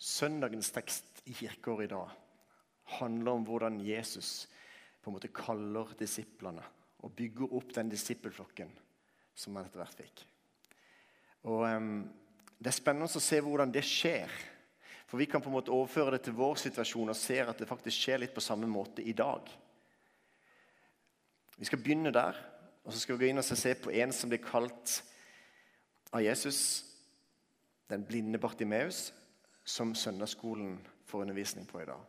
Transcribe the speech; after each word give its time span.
Søndagens 0.00 0.70
tekst 0.72 1.20
i 1.28 1.34
kirkeåret 1.36 1.90
i 1.90 1.92
dag 1.92 2.12
handler 2.96 3.36
om 3.36 3.44
hvordan 3.44 3.76
Jesus 3.84 4.48
på 5.00 5.10
en 5.10 5.16
måte 5.18 5.32
kaller 5.32 5.92
disiplene 6.00 6.64
og 7.04 7.12
bygger 7.16 7.52
opp 7.56 7.74
den 7.76 7.90
disippelflokken 7.92 8.72
som 9.36 9.56
han 9.56 9.68
etter 9.68 9.82
hvert 9.82 10.00
fikk. 10.00 10.24
Og 11.48 11.64
um, 11.68 11.92
Det 12.60 12.68
er 12.68 12.76
spennende 12.76 13.08
å 13.08 13.22
se 13.24 13.38
hvordan 13.40 13.72
det 13.72 13.84
skjer. 13.88 14.32
For 15.08 15.20
Vi 15.20 15.26
kan 15.28 15.40
på 15.40 15.48
en 15.48 15.56
måte 15.56 15.72
overføre 15.72 16.16
det 16.16 16.26
til 16.26 16.36
vår 16.36 16.58
situasjon 16.60 17.12
og 17.12 17.16
se 17.16 17.38
at 17.40 17.60
det 17.60 17.68
faktisk 17.68 18.04
skjer 18.04 18.20
litt 18.20 18.34
på 18.36 18.44
samme 18.44 18.68
måte 18.68 19.02
i 19.02 19.16
dag. 19.16 19.48
Vi 21.56 21.68
skal 21.68 21.80
begynne 21.80 22.12
der, 22.12 22.36
og 22.84 22.92
så 22.92 23.00
skal 23.00 23.16
vi 23.16 23.26
gå 23.26 23.30
inn 23.32 23.40
og 23.40 23.44
se 23.44 23.74
på 23.76 23.92
en 23.92 24.12
som 24.16 24.32
blir 24.32 24.40
kalt 24.44 25.00
av 26.12 26.22
Jesus, 26.24 26.84
den 27.90 28.04
blinde 28.06 28.40
Bartimeus, 28.40 29.10
som 29.70 29.94
søndagsskolen 29.94 30.78
får 31.06 31.22
undervisning 31.22 31.66
på 31.66 31.82
i 31.82 31.88
dag. 31.88 32.00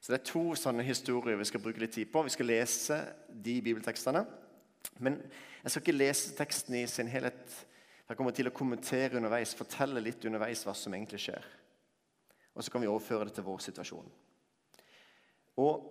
Så 0.00 0.12
Det 0.12 0.20
er 0.20 0.32
to 0.32 0.54
sånne 0.56 0.84
historier 0.84 1.36
vi 1.36 1.44
skal 1.44 1.60
bruke 1.60 1.80
litt 1.80 1.92
tid 1.92 2.08
på. 2.12 2.22
Vi 2.24 2.32
skal 2.32 2.48
lese 2.48 3.00
de 3.28 3.60
bibeltekstene. 3.60 4.24
Men 4.98 5.18
jeg 5.62 5.70
skal 5.70 5.82
ikke 5.82 5.98
lese 5.98 6.36
teksten 6.36 6.78
i 6.78 6.86
sin 6.88 7.10
helhet. 7.12 7.56
Jeg 8.08 8.16
kommer 8.16 8.32
til 8.32 8.48
å 8.48 8.54
kommentere 8.54 9.20
underveis, 9.20 9.52
fortelle 9.54 10.00
litt 10.00 10.24
underveis 10.24 10.64
hva 10.64 10.74
som 10.74 10.94
egentlig 10.96 11.20
skjer. 11.20 11.44
Og 12.56 12.64
så 12.64 12.72
kan 12.72 12.82
vi 12.82 12.88
overføre 12.88 13.28
det 13.28 13.36
til 13.36 13.44
vår 13.46 13.60
situasjon. 13.66 14.08
Og 15.60 15.84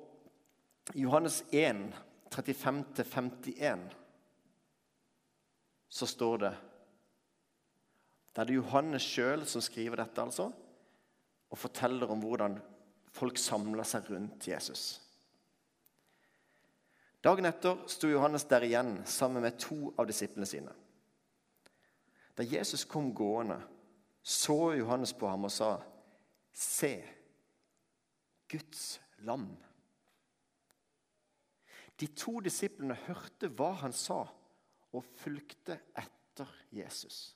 Johannes 0.98 1.44
1, 1.54 1.86
35-51, 2.34 3.86
så 5.90 6.06
står 6.06 6.38
det 6.38 6.52
Det 8.34 8.42
er 8.42 8.50
det 8.50 8.58
Johannes 8.58 9.06
sjøl 9.06 9.46
som 9.50 9.62
skriver 9.62 10.02
dette, 10.02 10.22
altså, 10.22 10.50
og 11.50 11.58
forteller 11.58 12.12
om 12.12 12.22
hvordan 12.24 12.58
folk 13.14 13.40
samla 13.42 13.86
seg 13.88 14.10
rundt 14.14 14.48
Jesus. 14.48 15.00
Dagen 17.24 17.50
etter 17.50 17.82
sto 17.92 18.08
Johannes 18.08 18.46
der 18.48 18.64
igjen 18.64 19.02
sammen 19.10 19.44
med 19.44 19.58
to 19.60 19.92
av 20.00 20.08
disiplene 20.08 20.48
sine. 20.48 20.72
Da 22.38 22.46
Jesus 22.48 22.86
kom 22.88 23.10
gående, 23.16 23.60
så 24.24 24.74
Johannes 24.78 25.12
på 25.14 25.28
ham 25.28 25.44
og 25.44 25.52
sa, 25.52 25.82
'Se, 26.54 27.04
Guds 28.48 29.02
lam.' 29.18 29.58
De 32.00 32.08
to 32.08 32.40
disiplene 32.40 32.96
hørte 32.96 33.50
hva 33.50 33.74
han 33.82 33.94
sa, 33.94 34.26
og 34.94 35.04
fulgte 35.04 35.80
etter 35.98 36.48
Jesus. 36.72 37.36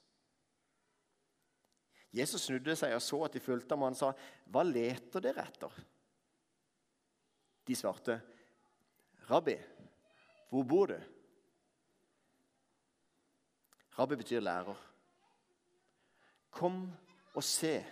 Jesus 2.13 2.45
snudde 2.45 2.75
seg 2.77 2.93
og 2.93 3.01
så 3.01 3.23
at 3.25 3.33
de 3.33 3.41
fulgte 3.41 3.73
ham, 3.73 3.81
og 3.81 3.91
han 3.91 3.97
sa, 3.97 4.11
'Hva 4.45 4.63
leter 4.63 5.19
dere 5.23 5.47
etter?' 5.47 5.81
De 7.67 7.75
svarte, 7.75 8.21
'Rabbi, 9.29 9.57
hvor 10.49 10.63
bor 10.63 10.85
du?' 10.85 11.01
Rabbi 13.97 14.15
betyr 14.15 14.39
lærer. 14.39 14.77
'Kom 16.51 16.91
og 17.33 17.43
se', 17.43 17.85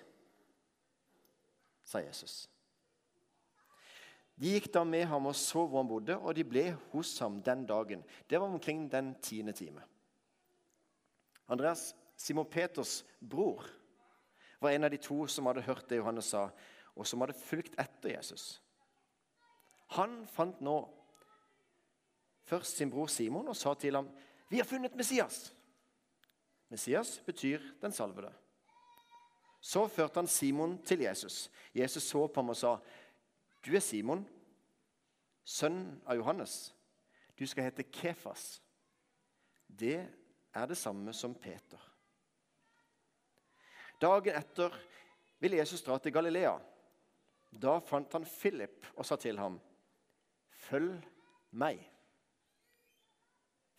sa 1.83 1.99
Jesus. 1.99 2.49
De 4.41 4.49
gikk 4.55 4.71
da 4.73 4.83
med 4.83 5.05
ham 5.05 5.25
og 5.25 5.35
så 5.35 5.65
hvor 5.67 5.83
han 5.83 5.89
bodde, 5.89 6.17
og 6.17 6.35
de 6.35 6.43
ble 6.43 6.71
hos 6.91 7.19
ham 7.19 7.41
den 7.43 7.65
dagen. 7.65 8.03
Det 8.29 8.39
var 8.39 8.47
omkring 8.47 8.91
den 8.91 9.15
tiende 9.21 9.53
time. 9.53 9.83
Andreas, 11.47 11.95
Simon 12.15 12.45
Peters 12.49 13.05
bror, 13.29 13.65
var 14.61 14.71
en 14.71 14.83
av 14.83 14.91
de 14.91 14.97
to 15.01 15.25
som 15.27 15.45
hadde 15.49 15.65
hørt 15.65 15.89
det 15.89 15.97
Johannes 15.97 16.31
sa, 16.31 16.49
og 16.95 17.07
som 17.07 17.21
hadde 17.23 17.37
fulgt 17.37 17.77
etter 17.81 18.13
Jesus. 18.15 18.61
Han 19.97 20.21
fant 20.31 20.61
nå 20.63 20.75
først 22.47 22.77
sin 22.77 22.91
bror 22.91 23.09
Simon 23.11 23.47
og 23.47 23.55
sa 23.55 23.73
til 23.73 23.95
ham, 23.95 24.09
'Vi 24.49 24.57
har 24.57 24.65
funnet 24.65 24.95
Messias.' 24.95 25.53
Messias 26.69 27.19
betyr 27.25 27.59
'den 27.81 27.91
salvede'. 27.91 28.33
Så 29.61 29.87
førte 29.87 30.15
han 30.15 30.27
Simon 30.27 30.83
til 30.83 30.99
Jesus. 30.99 31.51
Jesus 31.75 32.03
så 32.03 32.27
på 32.27 32.41
ham 32.41 32.49
og 32.49 32.55
sa, 32.55 32.77
'Du 33.65 33.75
er 33.75 33.79
Simon, 33.79 34.27
sønn 35.43 36.01
av 36.05 36.15
Johannes. 36.15 36.75
Du 37.39 37.45
skal 37.45 37.63
hete 37.63 37.83
Kefas.' 37.83 38.61
Det 39.79 40.07
er 40.53 40.65
det 40.65 40.77
samme 40.77 41.13
som 41.13 41.35
Peter. 41.35 41.90
Dagen 44.01 44.35
etter 44.35 44.73
ville 45.39 45.57
Jesus 45.57 45.83
dra 45.85 45.97
til 46.01 46.13
Galilea. 46.13 46.55
Da 47.51 47.79
fant 47.85 48.13
han 48.13 48.25
Philip 48.25 48.87
og 48.95 49.05
sa 49.05 49.15
til 49.15 49.37
ham, 49.39 49.59
'Følg 50.49 51.03
meg.' 51.51 51.87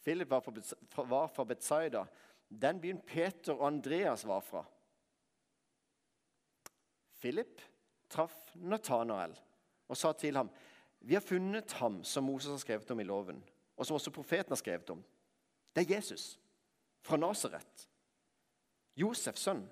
Philip 0.03 0.31
var 0.31 1.27
fra 1.27 1.44
Betzaida, 1.44 2.05
den 2.49 2.81
byen 2.81 3.00
Peter 3.00 3.53
og 3.53 3.66
Andreas 3.66 4.27
var 4.27 4.41
fra. 4.41 4.65
Philip 7.21 7.62
traff 8.11 8.34
Nathanael 8.55 9.38
og 9.88 9.97
sa 9.97 10.12
til 10.12 10.37
ham, 10.37 10.50
'Vi 11.00 11.15
har 11.15 11.21
funnet 11.21 11.72
ham 11.72 12.05
som 12.05 12.25
Moses 12.25 12.50
har 12.50 12.56
skrevet 12.56 12.91
om 12.91 13.00
i 13.00 13.05
loven, 13.05 13.44
og 13.77 13.87
som 13.87 13.94
også 13.94 14.11
profeten 14.11 14.50
har 14.50 14.56
skrevet 14.56 14.91
om.' 14.91 15.05
Det 15.77 15.91
er 15.91 15.94
Jesus 15.94 16.38
fra 17.00 17.16
Nasaret, 17.16 17.88
Josefs 18.97 19.41
sønn. 19.41 19.69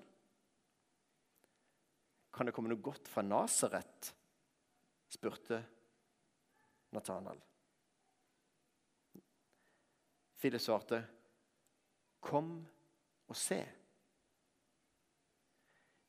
Kan 2.41 2.47
det 2.49 2.55
komme 2.57 2.71
noe 2.71 2.81
godt 2.81 3.05
fra 3.05 3.21
Nasaret? 3.21 4.07
spurte 5.13 5.59
Nathanael. 6.89 7.37
Philip 10.41 10.61
svarte, 10.61 11.03
'Kom 12.19 12.67
og 13.27 13.35
se.' 13.35 13.71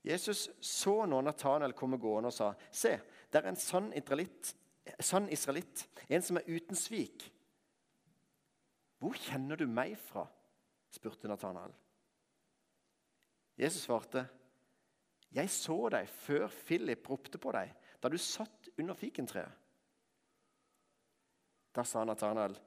Jesus 0.05 0.49
så 0.61 1.05
nå 1.05 1.21
Nathanael 1.21 1.77
komme 1.77 1.99
gående 1.99 2.27
og 2.27 2.33
sa, 2.33 2.55
'Se, 2.71 3.01
det 3.33 3.45
er 3.45 3.49
en 3.49 3.57
sann 3.57 3.93
israelitt, 3.93 4.57
sann 5.01 5.29
israelitt, 5.29 5.89
en 6.09 6.23
som 6.23 6.37
er 6.37 6.49
uten 6.49 6.77
svik.' 6.77 7.31
'Hvor 8.99 9.13
kjenner 9.13 9.57
du 9.57 9.67
meg 9.67 9.99
fra?' 9.99 10.33
spurte 10.91 11.29
Nathanael. 11.29 11.75
Jesus 13.59 13.83
svarte, 13.83 14.29
'Jeg 15.33 15.51
så 15.51 15.89
deg 15.89 16.09
før 16.09 16.49
Philip 16.49 17.11
ropte 17.11 17.39
på 17.39 17.53
deg, 17.53 17.73
da 18.03 18.09
du 18.09 18.19
satt 18.19 18.69
under 18.79 18.95
fikentreet.' 18.95 19.59
Da 21.75 21.85
sa 21.85 22.05
Nathanael, 22.05 22.59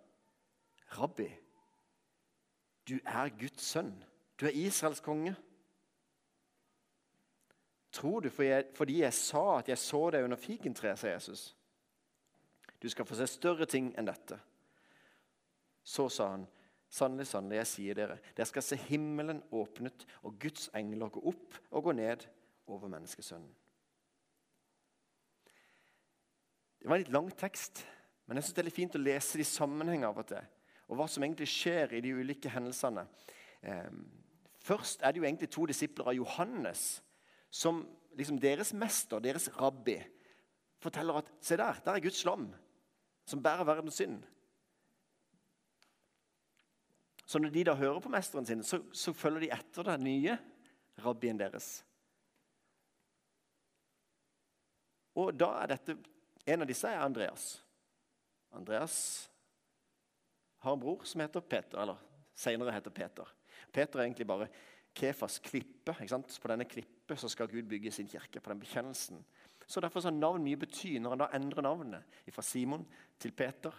'Rabbi, 0.98 1.30
du 2.88 3.00
er 3.06 3.30
Guds 3.30 3.64
sønn. 3.64 4.03
Du 4.40 4.46
er 4.46 4.58
Israels 4.66 5.00
konge.' 5.00 5.36
Tror 7.92 8.20
du 8.20 8.30
fordi 8.30 9.02
jeg 9.02 9.14
sa 9.14 9.58
at 9.58 9.70
jeg 9.70 9.78
så 9.78 10.09
deg 10.12 10.24
under 10.24 10.38
fikentreet, 10.38 11.00
sa 11.00 11.08
Jesus. 11.08 11.56
Du 12.82 12.90
skal 12.90 13.06
få 13.06 13.16
se 13.16 13.28
større 13.28 13.66
ting 13.66 13.94
enn 13.97 14.09
dette. 14.09 14.36
Så 15.84 16.09
sa 16.09 16.28
han, 16.34 16.44
sannelig, 16.90 17.28
sannelig, 17.28 17.56
jeg 17.62 17.68
sier 17.68 17.96
dere, 17.96 18.18
dere 18.36 18.50
skal 18.50 18.66
se 18.66 18.76
himmelen 18.90 19.40
åpnet 19.52 20.03
og 20.24 20.36
Guds 20.42 20.68
engler 20.76 21.14
gå 21.14 21.24
opp 21.32 21.56
og 21.72 21.84
gå 21.88 21.96
ned 21.96 22.26
over 22.68 22.90
menneskesønnen. 22.92 23.52
Det 26.80 26.90
var 26.90 27.00
en 27.00 27.02
litt 27.02 27.14
lang 27.14 27.31
tekst, 27.38 27.81
men 28.26 28.38
jeg 28.38 28.46
synes 28.46 28.56
det 28.56 28.62
er 28.62 28.68
litt 28.70 28.78
fint 28.78 28.98
å 28.98 29.02
lese 29.02 29.40
de 29.42 29.46
sammenheng 29.48 30.03
av 30.06 30.20
og 30.22 30.28
til. 30.30 30.52
Og 30.86 31.00
hva 31.00 31.08
som 31.09 31.24
egentlig 31.26 31.48
skjer 31.50 31.96
i 31.98 32.02
de 32.06 32.12
ulike 32.14 32.52
hendelsene. 32.53 33.08
Ehm, 33.66 34.03
først 34.62 35.02
er 35.02 35.14
det 35.14 35.22
jo 35.22 35.26
egentlig 35.26 35.50
to 35.53 35.66
disipler 35.66 36.12
av 36.12 36.18
Johannes 36.18 36.84
som 37.50 37.82
liksom 38.17 38.38
deres 38.41 38.73
mester, 38.78 39.20
deres 39.20 39.50
rabbi, 39.58 39.97
forteller 40.82 41.23
at 41.23 41.32
se 41.41 41.58
der, 41.58 41.82
der 41.85 41.97
er 41.97 42.06
Guds 42.06 42.22
lam 42.28 42.52
som 43.26 43.41
bærer 43.41 43.66
verdens 43.66 43.97
synd. 43.97 44.22
Så 47.26 47.40
når 47.41 47.50
de 47.50 47.64
da 47.66 47.73
hører 47.73 48.00
på 48.00 48.09
mesteren 48.14 48.46
sin, 48.46 48.64
så, 48.64 48.84
så 48.94 49.14
følger 49.14 49.47
de 49.47 49.53
etter 49.56 49.88
den 49.90 50.03
nye 50.06 50.38
rabbien 51.02 51.40
deres. 51.40 51.79
Og 55.16 55.34
da 55.38 55.52
er 55.62 55.76
dette, 55.76 55.97
En 56.46 56.62
av 56.62 56.67
disse 56.70 56.85
er 56.85 57.02
Andreas. 57.02 57.64
Andreas 58.53 58.96
har 60.62 60.73
en 60.73 60.79
bror 60.79 61.02
som 61.03 61.23
heter 61.23 61.41
Peter, 61.41 61.79
eller 61.82 61.97
senere 62.38 62.73
heter 62.76 62.94
Peter. 62.94 63.32
Peter 63.73 64.00
er 64.00 64.03
egentlig 64.03 64.28
bare 64.28 64.47
Kefas 64.96 65.40
klippe. 65.40 65.91
ikke 65.91 66.09
sant? 66.09 66.38
På 66.41 66.47
denne 66.47 66.67
klippet 66.70 67.20
så 67.20 67.29
skal 67.29 67.50
Gud 67.52 67.67
bygge 67.67 67.91
sin 67.91 68.08
kirke. 68.08 68.40
på 68.40 68.50
den 68.50 68.59
bekjennelsen. 68.59 69.26
Så 69.67 69.82
Derfor 69.82 70.02
har 70.02 70.12
navn 70.12 70.44
mye 70.44 70.58
bety. 70.58 71.00
Når 71.00 71.09
han 71.09 71.20
da 71.20 71.28
endrer 71.34 71.62
navnet 71.62 72.03
fra 72.32 72.41
Simon 72.41 72.85
til 73.20 73.32
Peter, 73.32 73.72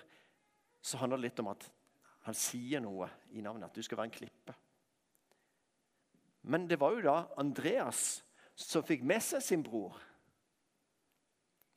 så 0.82 0.96
handler 0.96 1.16
det 1.16 1.22
litt 1.22 1.40
om 1.40 1.48
at 1.48 1.70
han 2.26 2.34
sier 2.34 2.80
noe 2.80 3.08
i 3.30 3.40
navnet. 3.40 3.70
At 3.70 3.74
du 3.74 3.82
skal 3.82 3.96
være 3.96 4.10
en 4.10 4.18
klippe. 4.18 4.54
Men 6.42 6.68
det 6.68 6.80
var 6.80 6.92
jo 6.94 7.00
da 7.06 7.16
Andreas 7.38 8.22
som 8.54 8.84
fikk 8.86 9.02
med 9.02 9.22
seg 9.22 9.42
sin 9.42 9.62
bror. 9.62 9.96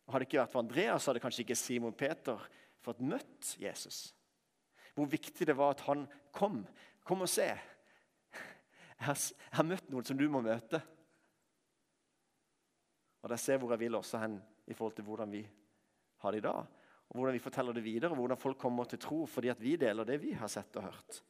Hadde 0.10 0.24
det 0.24 0.30
ikke 0.30 0.42
vært 0.42 0.54
for 0.54 0.64
Andreas, 0.64 1.06
hadde 1.06 1.22
kanskje 1.22 1.44
ikke 1.46 1.58
Simon 1.58 1.94
Peter 1.94 2.42
fått 2.82 3.02
møtt 3.06 3.54
Jesus. 3.62 4.10
Hvor 4.98 5.10
viktig 5.10 5.46
det 5.46 5.56
var 5.58 5.76
at 5.76 5.84
han 5.86 6.08
kom. 6.36 6.64
Kom 7.06 7.22
og 7.26 7.30
se. 7.30 7.46
Jeg 7.50 9.06
har, 9.06 9.20
jeg 9.54 9.68
møtt 9.70 9.92
noen 9.94 10.08
som 10.08 10.18
du 10.18 10.26
må 10.32 10.42
møte. 10.44 10.82
Og 13.22 13.32
der 13.32 13.40
ser 13.40 13.60
hvor 13.62 13.72
jeg 13.76 13.84
vil 13.84 14.00
også 14.00 14.20
hen 14.24 14.40
i 14.68 14.76
forhold 14.76 14.98
til 14.98 15.06
hvordan 15.08 15.32
vi 15.32 15.44
har 16.24 16.34
det 16.34 16.42
i 16.42 16.48
dag. 16.48 16.66
Og 17.10 17.18
hvordan 17.18 17.36
vi 17.38 17.42
forteller 17.44 17.74
det 17.74 17.84
videre, 17.84 18.12
og 18.12 18.20
hvordan 18.22 18.38
folk 18.38 18.60
kommer 18.62 18.90
til 18.90 19.02
tro 19.02 19.24
fordi 19.30 19.52
at 19.54 19.62
vi 19.62 19.76
deler 19.80 20.08
det 20.08 20.20
vi 20.22 20.34
har 20.38 20.52
sett 20.52 20.76
og 20.78 20.90
hørt. 20.90 21.22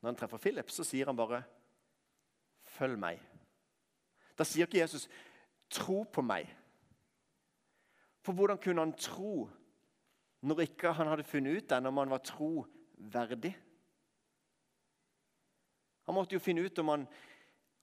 Når 0.00 0.12
han 0.12 0.18
treffer 0.20 0.38
Philip, 0.38 0.68
så 0.70 0.84
sier 0.86 1.08
han 1.08 1.18
bare 1.18 1.40
'følg 2.76 2.98
meg'. 3.00 3.22
Da 4.38 4.44
sier 4.44 4.66
ikke 4.66 4.82
Jesus 4.82 5.08
'tro 5.70 6.02
på 6.02 6.22
meg'. 6.22 6.50
For 8.20 8.32
hvordan 8.32 8.58
kunne 8.58 8.82
han 8.82 8.92
tro 8.92 9.48
når 10.42 10.60
ikke 10.60 10.92
han 10.92 11.06
hadde 11.06 11.24
funnet 11.24 11.56
ut 11.56 11.70
det, 11.70 11.86
om 11.86 11.96
han 11.96 12.10
var 12.10 12.18
troverdig? 12.18 13.56
Han 16.06 16.14
måtte 16.14 16.36
jo 16.36 16.42
finne 16.42 16.64
ut 16.66 16.78
om 16.78 16.88
han, 16.88 17.06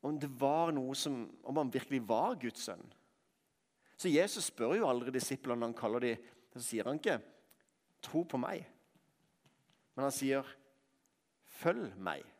om 0.01 0.19
det 0.19 0.29
var 0.39 0.71
noe 0.71 0.95
som, 0.95 1.25
om 1.43 1.57
han 1.57 1.73
virkelig 1.73 2.01
var 2.07 2.35
Guds 2.39 2.67
sønn. 2.67 2.83
Så 3.97 4.11
Jesus 4.11 4.49
spør 4.51 4.75
jo 4.75 4.87
aldri 4.87 5.13
disiplene 5.15 5.59
når 5.59 5.71
han 5.71 5.79
kaller 5.79 5.99
dem 5.99 6.29
Så 6.53 6.61
sier 6.61 6.85
han 6.85 6.99
ikke 6.99 7.17
'tro 8.01 8.23
på 8.23 8.37
meg', 8.37 8.67
men 9.95 10.03
han 10.03 10.11
sier 10.11 10.43
'følg 11.45 11.95
meg'. 11.97 12.32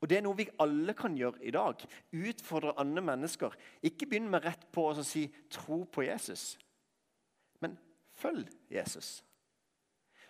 Og 0.00 0.08
Det 0.08 0.18
er 0.18 0.22
noe 0.22 0.36
vi 0.38 0.48
alle 0.62 0.94
kan 0.94 1.16
gjøre 1.18 1.42
i 1.42 1.50
dag. 1.50 1.82
Utfordre 2.12 2.76
andre 2.78 3.02
mennesker. 3.02 3.54
Ikke 3.82 4.06
begynn 4.06 4.30
med 4.30 4.44
rett 4.44 4.66
på 4.72 4.88
å 4.90 5.02
si 5.02 5.26
'tro 5.50 5.84
på 5.84 6.02
Jesus', 6.02 6.58
men 7.60 7.78
følg 8.14 8.48
Jesus. 8.70 9.24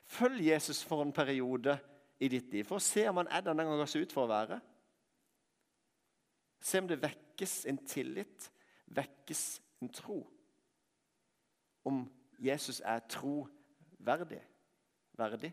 Følg 0.04 0.46
Jesus 0.46 0.84
for 0.84 1.02
en 1.02 1.12
periode 1.12 1.78
i 2.20 2.28
ditt 2.28 2.52
liv, 2.52 2.64
for 2.64 2.76
å 2.76 2.82
se 2.82 3.08
om 3.08 3.16
han 3.16 3.28
er 3.30 3.40
den 3.40 3.58
han 3.58 3.86
seg 3.86 4.02
ut 4.02 4.12
for 4.12 4.24
å 4.24 4.32
være. 4.32 4.60
Se 6.60 6.78
om 6.78 6.88
det 6.88 7.02
vekkes 7.02 7.66
en 7.66 7.78
tillit, 7.86 8.50
vekkes 8.86 9.60
en 9.82 9.92
tro. 9.94 10.26
Om 11.84 12.06
Jesus 12.38 12.80
er 12.80 13.04
troverdig. 13.08 14.40
Verdig? 15.18 15.52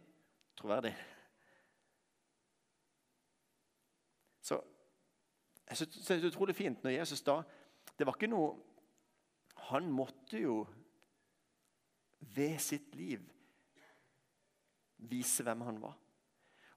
Troverdig. 0.56 0.96
Så 4.46 4.60
jeg 5.70 5.78
synes 5.78 6.08
Det 6.08 6.18
er 6.18 6.28
utrolig 6.28 6.56
fint 6.56 6.84
når 6.84 6.98
Jesus 7.00 7.22
da 7.26 7.40
Det 7.98 8.06
var 8.06 8.18
ikke 8.18 8.32
noe 8.32 8.56
Han 9.70 9.92
måtte 9.92 10.42
jo 10.42 10.66
ved 12.36 12.58
sitt 12.60 12.96
liv 12.96 13.22
vise 14.98 15.44
hvem 15.46 15.62
han 15.62 15.78
var. 15.82 15.94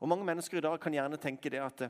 Og 0.00 0.08
Mange 0.08 0.24
mennesker 0.24 0.58
i 0.58 0.60
dag 0.60 0.76
kan 0.80 0.92
gjerne 0.92 1.16
tenke 1.16 1.50
det 1.50 1.60
at, 1.62 1.82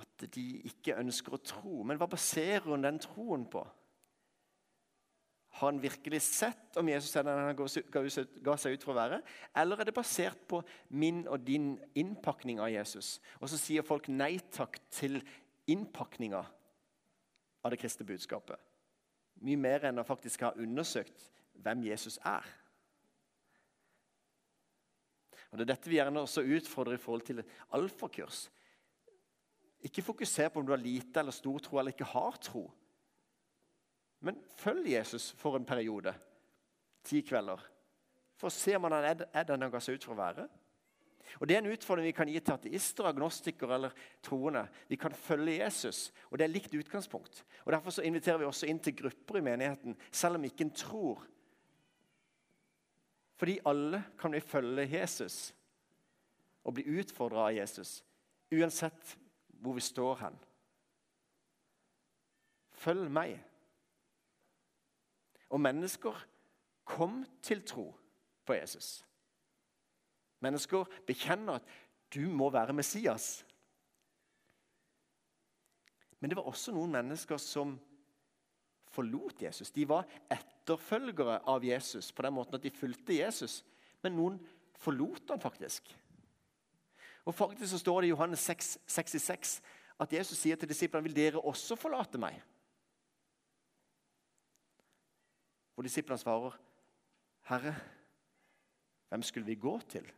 at 0.00 0.24
de 0.34 0.46
ikke 0.68 0.96
ønsker 0.98 1.36
å 1.36 1.40
tro. 1.44 1.82
Men 1.86 2.00
hva 2.00 2.08
baserer 2.10 2.66
hun 2.66 2.82
den 2.84 2.98
troen 3.02 3.46
på? 3.50 3.62
Har 5.58 5.72
han 5.72 5.80
virkelig 5.82 6.20
sett 6.22 6.76
om 6.78 6.88
Jesus 6.88 7.16
er 7.18 7.24
den 7.26 7.40
han 7.42 7.56
ga 7.58 8.54
seg 8.62 8.76
ut 8.76 8.84
for 8.84 8.92
å 8.92 8.98
være? 9.00 9.16
Eller 9.58 9.80
er 9.80 9.88
det 9.88 9.96
basert 9.96 10.44
på 10.46 10.60
min 10.94 11.24
og 11.26 11.42
din 11.42 11.72
innpakning 11.98 12.60
av 12.62 12.70
Jesus? 12.70 13.16
Og 13.40 13.50
så 13.50 13.58
sier 13.58 13.86
folk 13.86 14.06
nei 14.12 14.36
takk 14.54 14.78
til 14.94 15.18
innpakninga 15.66 16.44
av 17.64 17.74
det 17.74 17.80
kristne 17.82 18.06
budskapet. 18.06 18.54
Mye 19.42 19.58
mer 19.58 19.88
enn 19.90 19.98
å 19.98 20.06
faktisk 20.06 20.46
ha 20.46 20.54
undersøkt 20.54 21.26
hvem 21.58 21.82
Jesus 21.88 22.20
er. 22.22 22.46
Og 25.50 25.58
Det 25.58 25.64
er 25.64 25.72
dette 25.72 25.90
vi 25.90 25.98
gjerne 25.98 26.22
også 26.22 26.46
utfordrer 26.46 26.98
i 26.98 27.02
forhold 27.02 27.26
til 27.26 27.42
alfakurs. 27.74 28.46
Ikke 29.82 30.06
fokuser 30.06 30.50
på 30.52 30.60
om 30.60 30.66
du 30.66 30.74
har 30.74 30.82
lite 30.82 31.18
eller 31.18 31.34
stor 31.34 31.58
tro 31.66 31.78
eller 31.78 31.94
ikke 31.94 32.12
har 32.14 32.38
tro. 32.42 32.68
Men 34.20 34.40
følg 34.58 34.90
Jesus 34.92 35.30
for 35.38 35.56
en 35.56 35.66
periode. 35.66 36.14
Ti 37.06 37.22
kvelder. 37.22 37.60
For 38.38 38.50
å 38.50 38.54
se 38.54 38.74
om 38.76 38.86
han 38.86 38.98
er, 38.98 39.44
den 39.46 39.62
han 39.62 39.72
ga 39.72 39.80
seg 39.82 39.98
ut 39.98 40.06
for 40.06 40.14
å 40.14 40.22
være. 40.22 40.48
Og 41.38 41.48
Det 41.48 41.56
er 41.56 41.60
en 41.60 41.72
utfordring 41.72 42.06
vi 42.08 42.16
kan 42.16 42.28
gi 42.30 42.40
til 42.40 42.54
ateister, 42.54 43.06
agnostikere 43.06 43.74
eller 43.76 43.96
troende. 44.24 44.64
Vi 44.88 44.96
kan 44.96 45.12
følge 45.12 45.58
Jesus, 45.58 46.08
og 46.30 46.38
det 46.38 46.46
er 46.46 46.54
likt 46.54 46.74
utgangspunkt. 46.74 47.42
Og 47.66 47.72
Derfor 47.72 47.94
så 47.94 48.04
inviterer 48.06 48.40
vi 48.40 48.48
også 48.48 48.66
inn 48.66 48.80
til 48.80 48.96
grupper 48.96 49.38
i 49.38 49.44
menigheten, 49.44 49.96
selv 50.10 50.38
om 50.38 50.46
ikke 50.48 50.66
en 50.66 50.76
tror 50.76 51.26
fordi 53.38 53.58
alle 53.70 54.00
kan 54.18 54.32
vi 54.34 54.40
følge 54.40 54.98
Jesus 54.98 55.54
og 56.66 56.74
bli 56.74 56.98
utfordra 56.98 57.44
av 57.46 57.54
Jesus, 57.54 58.04
uansett 58.50 59.12
hvor 59.62 59.76
vi 59.76 59.80
står 59.80 60.16
hen. 60.24 60.38
Følg 62.78 63.06
meg. 63.10 63.38
Og 65.48 65.60
mennesker 65.60 66.16
kom 66.88 67.22
til 67.42 67.62
tro 67.66 67.90
på 68.46 68.56
Jesus. 68.56 69.04
Mennesker 70.44 70.88
bekjenner 71.06 71.58
at 71.58 71.76
du 72.14 72.28
må 72.30 72.50
være 72.50 72.72
Messias. 72.76 73.44
Men 76.20 76.30
det 76.30 76.38
var 76.38 76.48
også 76.50 76.72
noen 76.74 76.92
mennesker 76.94 77.38
som 77.42 77.76
forlot 78.90 79.42
Jesus. 79.42 79.70
De 79.70 79.84
var 79.88 80.08
etterfølgere 80.32 81.40
av 81.46 81.64
Jesus 81.64 82.10
på 82.12 82.24
den 82.24 82.34
måten 82.34 82.58
at 82.58 82.64
de 82.64 82.74
fulgte 82.74 83.18
Jesus. 83.18 83.60
Men 84.02 84.16
noen 84.16 84.38
forlot 84.78 85.34
han 85.34 85.42
faktisk. 85.42 85.90
Og 87.28 87.34
faktisk 87.34 87.70
så 87.70 87.78
står 87.78 88.00
det 88.00 88.08
i 88.08 88.14
Johannes 88.14 88.40
6, 88.48 88.78
66 88.88 89.58
at 89.98 90.12
Jesus 90.14 90.38
sier 90.38 90.56
til 90.56 90.70
disiplene 90.70 91.04
vil 91.04 91.16
dere 91.16 91.42
også 91.44 91.76
forlate 91.76 92.20
meg. 92.20 92.38
Og 95.78 95.84
disiplene 95.84 96.18
svarer, 96.18 96.58
'Herre, 97.42 97.74
hvem 99.08 99.22
skulle 99.22 99.46
vi 99.46 99.54
gå 99.54 99.80
til?' 99.80 100.12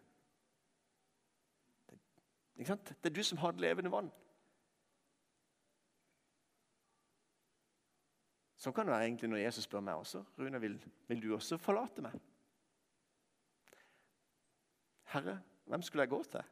Det, 2.57 2.89
det 2.89 3.11
er 3.11 3.15
du 3.15 3.23
som 3.23 3.39
har 3.39 3.51
det 3.51 3.61
levende 3.61 3.93
vann. 3.93 4.11
Sånn 8.57 8.73
kan 8.73 8.87
det 8.87 8.93
være 8.93 9.05
egentlig 9.05 9.31
når 9.33 9.41
Jesus 9.41 9.65
spør 9.65 9.81
meg 9.81 9.95
også. 9.95 10.25
Rune, 10.39 10.61
vil, 10.61 10.75
vil 11.09 11.23
du 11.23 11.35
også 11.35 11.57
forlate 11.57 12.03
meg? 12.05 12.17
Herre, 15.13 15.43
hvem 15.65 15.83
skulle 15.83 16.03
jeg 16.03 16.13
gå 16.13 16.23
til? 16.23 16.43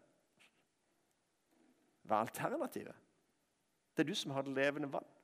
Hva 2.02 2.16
er 2.16 2.20
alternativet? 2.20 3.04
Det 3.96 4.04
er 4.04 4.08
du 4.08 4.14
som 4.14 4.30
har 4.30 4.42
det 4.42 4.56
levende 4.56 4.92
vann. 4.92 5.17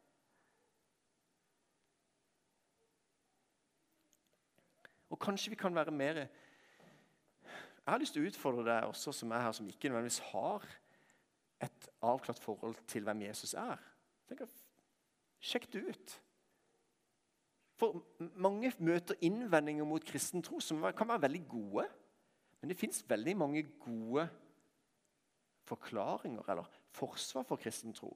Og 5.14 5.20
kanskje 5.22 5.52
vi 5.54 5.58
kan 5.60 5.74
være 5.74 5.94
mer 5.94 6.24
Jeg 7.84 7.92
har 7.92 8.00
lyst 8.00 8.16
til 8.16 8.24
å 8.24 8.28
utfordre 8.30 8.64
deg 8.64 8.88
også 8.88 9.12
som 9.12 9.32
er 9.36 9.42
her, 9.44 9.52
som 9.52 9.66
ikke 9.68 9.90
nødvendigvis 9.92 10.22
har 10.30 10.62
et 11.62 11.88
avklart 12.02 12.40
forhold 12.40 12.78
til 12.88 13.04
hvem 13.04 13.26
Jesus 13.26 13.52
er. 13.60 13.82
Tenk, 14.28 14.46
sjekk 15.44 15.66
det 15.72 15.82
ut. 15.90 16.14
For 17.76 18.00
mange 18.40 18.72
møter 18.78 19.20
innvendinger 19.20 19.84
mot 19.84 20.04
kristen 20.06 20.42
tro 20.42 20.62
som 20.64 20.80
kan 20.96 21.12
være 21.12 21.26
veldig 21.26 21.42
gode. 21.48 21.84
Men 22.60 22.72
det 22.72 22.78
fins 22.80 23.04
veldig 23.08 23.36
mange 23.36 23.66
gode 23.84 24.24
forklaringer 25.68 26.48
eller 26.48 26.72
forsvar 26.96 27.44
for 27.44 27.60
kristen 27.60 27.92
tro. 27.92 28.14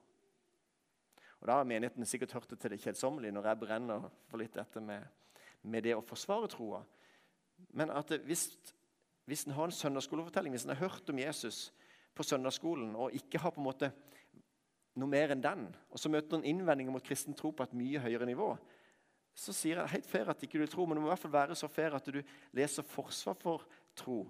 Og 1.41 1.47
Da 1.47 1.61
har 1.61 1.69
menigheten 1.69 2.07
sikkert 2.07 2.33
hørt 2.33 2.51
det 2.51 2.59
til 2.59 2.71
det 2.71 2.81
kjedsommelige 2.81 3.33
når 3.37 3.53
jeg 3.53 3.61
brenner 3.61 4.09
for 4.31 4.41
litt 4.41 4.57
dette 4.57 4.81
med, 4.81 5.05
med 5.63 5.87
det 5.87 5.95
å 5.97 6.05
forsvare 6.05 6.51
troa. 6.53 6.83
Men 7.75 7.91
at 7.95 8.13
hvis, 8.27 8.49
hvis 9.29 9.47
en 9.47 9.57
har 9.57 9.69
en 9.69 9.75
søndagsskolefortelling, 9.75 10.55
hvis 10.55 10.67
en 10.69 10.75
har 10.75 10.85
hørt 10.85 11.11
om 11.11 11.19
Jesus 11.19 11.69
på 12.15 12.27
søndagsskolen 12.27 12.95
og 12.99 13.15
ikke 13.17 13.41
har 13.43 13.55
på 13.55 13.63
en 13.63 13.69
måte 13.69 13.91
noe 14.99 15.11
mer 15.11 15.35
enn 15.35 15.43
den, 15.43 15.69
og 15.91 16.01
så 16.01 16.11
møter 16.11 16.39
en 16.39 16.47
innvendinger 16.49 16.95
mot 16.95 17.05
kristen 17.05 17.37
tro 17.39 17.53
på 17.55 17.67
et 17.67 17.77
mye 17.79 18.03
høyere 18.03 18.27
nivå, 18.27 18.51
så 19.39 19.55
sier 19.55 19.79
jeg 19.79 19.93
helt 19.93 20.09
fair 20.11 20.31
at 20.33 20.41
ikke 20.43 20.59
du 20.59 20.67
tror, 20.67 20.89
men 20.89 20.99
det 20.99 21.05
må 21.05 21.11
i 21.11 21.13
hvert 21.13 21.23
fall 21.23 21.37
være 21.37 21.57
så 21.59 21.69
fair 21.71 21.95
at 21.95 22.09
du 22.11 22.19
leser 22.59 22.87
forsvar 22.87 23.37
for 23.39 23.67
tro 23.99 24.25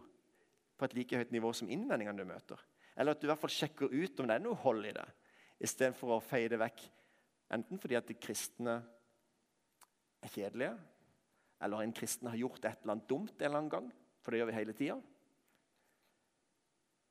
på 0.79 0.85
et 0.85 0.97
like 0.99 1.17
høyt 1.17 1.33
nivå 1.33 1.53
som 1.57 1.71
innvendingene 1.73 2.21
du 2.21 2.29
møter. 2.29 2.61
Eller 2.99 3.15
at 3.15 3.23
du 3.23 3.25
i 3.27 3.31
hvert 3.31 3.41
fall 3.41 3.55
sjekker 3.55 3.89
ut 3.89 4.21
om 4.21 4.29
det 4.29 4.37
er 4.37 4.45
noe 4.45 4.59
hold 4.61 4.85
i 4.85 4.93
det, 4.95 5.07
istedenfor 5.65 6.19
å 6.19 6.23
feie 6.23 6.51
det 6.53 6.61
vekk. 6.61 6.85
Enten 7.57 7.81
fordi 7.81 7.97
at 7.97 8.11
de 8.11 8.19
kristne 8.21 8.77
er 10.21 10.35
kjedelige, 10.35 10.75
eller 11.61 11.83
en 11.83 11.93
kristen 11.93 12.29
har 12.29 12.37
gjort 12.37 12.65
et 12.65 12.83
eller 12.83 12.95
annet 12.95 13.09
dumt 13.09 13.35
en 13.39 13.45
eller 13.45 13.59
annen 13.59 13.71
gang. 13.71 13.93
for 14.23 14.31
det 14.31 14.39
gjør 14.39 14.47
vi 14.47 14.53
hele 14.53 14.73
tida. 14.73 15.01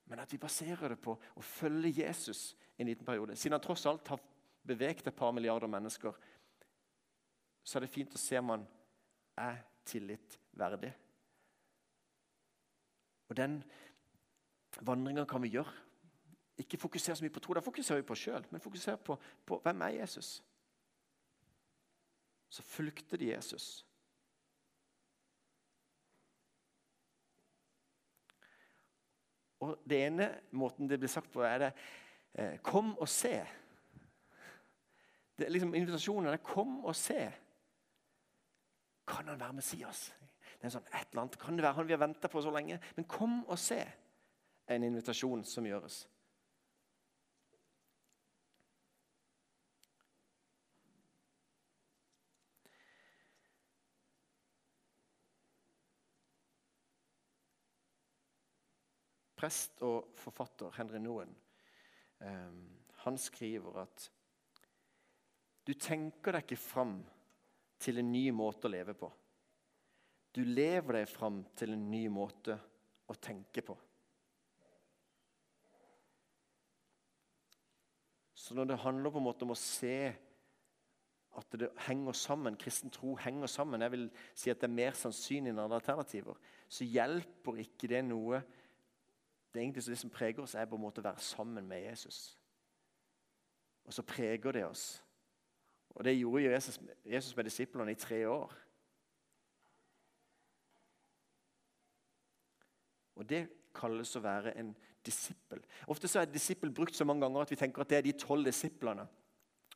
Men 0.05 0.19
at 0.19 0.33
vi 0.33 0.37
baserer 0.37 0.89
det 0.89 0.99
på 1.01 1.15
å 1.17 1.41
følge 1.41 2.03
Jesus 2.03 2.55
en 2.77 2.87
liten 2.87 3.05
periode. 3.05 3.35
Siden 3.35 3.57
han 3.57 3.61
tross 3.61 3.85
alt 3.85 4.07
har 4.07 4.21
beveget 4.67 5.07
et 5.07 5.15
par 5.15 5.31
milliarder 5.31 5.67
mennesker, 5.67 6.13
så 7.63 7.77
er 7.77 7.81
det 7.83 7.91
fint 7.91 8.13
å 8.15 8.21
se 8.21 8.37
om 8.39 8.53
han 8.53 8.67
er 9.37 9.63
tillit 9.87 10.37
verdig. 10.51 10.93
Og 13.27 13.35
den 13.35 13.63
vandringa 14.81 15.25
kan 15.25 15.41
vi 15.43 15.55
gjøre. 15.57 15.73
Ikke 16.57 16.79
fokusere 16.79 17.15
så 17.15 17.25
mye 17.25 17.33
på 17.33 17.41
tro, 17.43 17.53
da 17.53 17.61
fokuserer 17.61 18.01
vi 18.01 18.07
på 18.07 18.15
oss 18.15 18.23
sjøl, 18.23 18.45
men 18.51 18.63
fokusere 18.63 18.97
på, 18.97 19.17
på 19.45 19.59
hvem 19.63 19.83
er 19.85 19.99
Jesus. 19.99 20.37
Så 22.49 22.63
fulgte 22.63 23.19
de 23.19 23.33
Jesus. 23.33 23.86
Og 29.59 29.79
Det 29.89 30.05
ene 30.05 30.29
måten 30.51 30.89
det 30.89 30.99
blir 30.99 31.09
sagt 31.09 31.31
på, 31.31 31.41
er 31.41 31.57
det 31.57 31.71
eh, 32.33 32.57
'kom 32.57 32.97
og 32.97 33.07
se'. 33.07 33.47
Det 35.37 35.45
er 35.45 35.49
liksom 35.49 35.73
Invitasjonen 35.73 36.33
er 36.33 36.37
'kom 36.37 36.85
og 36.85 36.95
se'. 36.95 37.31
Kan 39.07 39.27
han 39.27 39.39
være 39.39 39.53
Messias? 39.53 40.13
Det 40.57 40.65
er 40.65 40.69
sånn, 40.69 40.87
et 40.93 41.07
eller 41.11 41.21
annet, 41.21 41.39
Kan 41.39 41.55
det 41.55 41.63
være 41.63 41.73
han 41.73 41.87
vi 41.87 41.93
har 41.93 42.07
venta 42.07 42.27
på 42.27 42.41
så 42.41 42.51
lenge? 42.51 42.79
Men 42.95 43.05
kom 43.05 43.45
og 43.45 43.59
se, 43.59 43.79
er 44.67 44.75
en 44.75 44.83
invitasjon 44.83 45.43
som 45.43 45.65
gjøres. 45.65 46.07
Prest 59.37 59.83
og 59.85 60.13
forfatter 60.17 60.73
Henry 60.79 61.01
Noen 61.01 61.33
ehm, 62.25 62.63
han 63.03 63.19
skriver 63.21 63.83
at 63.83 64.07
du 65.67 65.73
tenker 65.75 66.33
deg 66.33 66.45
ikke 66.45 66.59
fram 66.59 66.97
til 67.83 67.99
en 68.01 68.09
ny 68.09 68.29
måte 68.33 68.69
å 68.69 68.71
leve 68.71 68.95
på. 68.97 69.09
Du 70.33 70.39
lever 70.45 71.01
deg 71.01 71.09
fram 71.11 71.41
til 71.57 71.75
en 71.75 71.83
ny 71.91 72.05
måte 72.13 72.55
å 73.07 73.15
tenke 73.19 73.63
på. 73.67 73.75
Så 78.37 78.55
når 78.55 78.71
det 78.71 78.79
handler 78.79 79.11
på 79.11 79.19
en 79.19 79.27
måte 79.27 79.43
om 79.43 79.51
å 79.51 79.59
se 79.59 79.97
at 81.37 81.57
det 81.59 81.67
henger 81.85 82.15
sammen, 82.17 82.55
kristen 82.57 82.93
tro 82.93 83.17
henger 83.19 83.49
sammen, 83.51 83.83
jeg 83.83 83.93
vil 83.93 84.05
si 84.31 84.51
at 84.53 84.61
det 84.61 84.69
er 84.69 84.77
mer 84.77 84.95
sannsynlig 84.97 85.51
enn 85.51 85.59
andre 85.61 85.81
alternativer, 85.81 86.37
så 86.69 86.87
hjelper 86.87 87.59
ikke 87.65 87.89
det 87.91 88.01
noe. 88.07 88.39
Det, 89.53 89.59
er 89.59 89.63
egentlig 89.63 89.85
det 89.85 89.97
som 89.97 90.09
preger 90.09 90.43
oss, 90.43 90.55
er 90.55 90.65
på 90.65 90.75
en 90.75 90.81
måte 90.81 91.01
å 91.01 91.07
være 91.07 91.23
sammen 91.23 91.67
med 91.67 91.85
Jesus. 91.87 92.37
Og 93.87 93.93
så 93.93 94.03
preger 94.03 94.51
det 94.51 94.65
oss. 94.67 94.87
Og 95.95 96.03
det 96.05 96.17
gjorde 96.19 96.43
Jesus, 96.43 96.79
Jesus 97.05 97.35
med 97.35 97.47
disiplene 97.47 97.91
i 97.91 97.99
tre 97.99 98.27
år. 98.27 98.53
Og 103.15 103.25
Det 103.29 103.47
kalles 103.77 104.15
å 104.17 104.21
være 104.21 104.53
en 104.57 104.71
disippel. 105.05 105.61
Ofte 105.87 106.09
så 106.09 106.21
er 106.21 106.29
disippel 106.31 106.71
brukt 106.73 106.95
så 106.97 107.05
mange 107.05 107.25
ganger 107.25 107.45
at 107.45 107.51
vi 107.53 107.57
tenker 107.59 107.83
at 107.83 107.89
det 107.89 107.97
er 107.97 108.05
de 108.07 108.13
tolv 108.17 108.45
disiplene. 108.45 109.05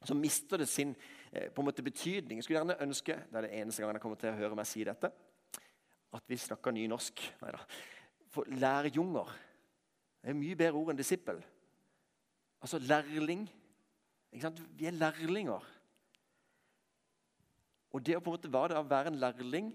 Så 0.01 0.15
mister 0.17 0.57
det 0.57 0.67
sin 0.69 0.95
eh, 1.31 1.51
på 1.53 1.61
en 1.61 1.67
måte 1.67 1.85
betydning. 1.85 2.39
Jeg 2.39 2.43
skulle 2.43 2.59
gjerne 2.59 2.79
ønske 2.81 3.17
det 3.29 3.37
er 3.37 3.45
det 3.45 3.53
eneste 3.59 3.83
gangen 3.83 3.99
jeg 3.99 4.01
kommer 4.01 4.17
til 4.21 4.31
å 4.31 4.39
høre 4.39 4.57
meg 4.57 4.69
si 4.69 4.81
dette, 4.85 5.11
at 6.11 6.23
vi 6.27 6.39
snakker 6.41 6.73
nynorsk. 6.73 7.21
Neida. 7.43 7.61
For 8.33 8.49
lærjunger 8.49 9.29
er 10.23 10.37
mye 10.37 10.57
bedre 10.57 10.77
ord 10.77 10.91
enn 10.93 10.99
disippel. 10.99 11.41
Altså 12.61 12.79
lærling. 12.79 13.47
Vi 14.31 14.85
er 14.85 14.97
lærlinger. 14.97 15.63
Og 17.91 18.05
det 18.05 18.15
å 18.15 18.21
på 18.23 18.31
en 18.31 18.37
måte 18.37 18.53
være, 18.53 18.83
være 18.87 19.11
en 19.11 19.19
lærling 19.19 19.71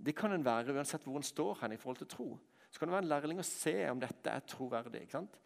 det 0.00 0.14
kan 0.16 0.32
en 0.32 0.44
være 0.44 0.72
uansett 0.72 1.04
hvor 1.04 1.18
en 1.20 1.26
står 1.26 1.58
hen 1.60 1.74
i 1.74 1.80
forhold 1.80 2.00
til 2.00 2.08
tro. 2.08 2.28
Så 2.70 2.78
kan 2.78 2.88
det 2.88 2.94
være 2.94 3.04
en 3.04 3.10
lærling 3.10 3.42
å 3.42 3.46
se 3.46 3.74
om 3.90 4.00
dette 4.00 4.32
er 4.32 4.46
troverdig. 4.48 5.02
ikke 5.04 5.18
sant? 5.18 5.36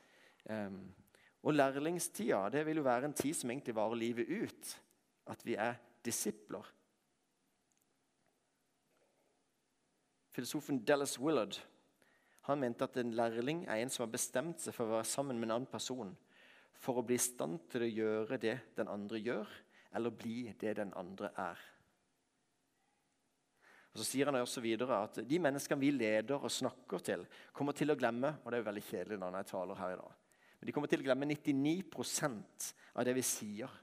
Um, 0.44 0.94
og 1.42 1.56
lærlingstida 1.56 2.48
det 2.52 2.62
vil 2.66 2.78
jo 2.78 2.86
være 2.86 3.10
en 3.10 3.16
tid 3.16 3.34
som 3.34 3.50
egentlig 3.50 3.74
varer 3.74 3.98
livet 3.98 4.30
ut. 4.30 4.74
At 5.26 5.42
vi 5.44 5.56
er 5.58 5.80
disipler. 6.04 6.66
Filosofen 10.34 10.84
Dallas 10.84 11.18
Willard 11.18 11.58
han 12.44 12.60
mente 12.60 12.84
at 12.84 12.96
en 13.00 13.14
lærling 13.16 13.64
er 13.64 13.80
en 13.80 13.92
som 13.92 14.04
har 14.04 14.12
bestemt 14.12 14.60
seg 14.60 14.74
for 14.76 14.86
å 14.86 14.98
være 14.98 15.08
sammen 15.08 15.38
med 15.38 15.48
en 15.48 15.56
annen 15.58 15.70
person 15.70 16.12
for 16.84 17.00
å 17.00 17.04
bli 17.06 17.16
i 17.16 17.22
stand 17.22 17.62
til 17.72 17.86
å 17.86 17.92
gjøre 17.92 18.38
det 18.40 18.58
den 18.76 18.90
andre 18.92 19.20
gjør, 19.22 19.52
eller 19.94 20.12
bli 20.12 20.50
det 20.60 20.74
den 20.76 20.90
andre 20.98 21.30
er. 21.40 21.60
Og 23.94 24.00
Så 24.02 24.08
sier 24.08 24.26
han 24.26 24.36
også 24.36 24.60
videre 24.60 24.98
at 25.06 25.20
de 25.22 25.38
menneskene 25.38 25.80
vi 25.80 25.92
leder 25.94 26.42
og 26.42 26.50
snakker 26.50 27.04
til, 27.06 27.24
kommer 27.54 27.76
til 27.78 27.94
å 27.94 27.96
glemme 27.96 28.32
og 28.42 28.50
det 28.50 28.58
er 28.58 28.64
jo 28.64 28.68
veldig 28.68 28.84
kjedelig 28.88 29.20
når 29.22 29.38
jeg 29.38 29.50
taler 29.52 29.80
her 29.80 29.94
i 29.94 30.00
dag, 30.02 30.18
men 30.58 30.66
de 30.66 30.74
kommer 30.74 30.90
til 30.90 31.04
å 31.04 31.06
glemme 31.06 31.30
99% 31.30 32.68
av 32.98 33.06
det 33.06 33.14
vi 33.16 33.24
sier. 33.24 33.80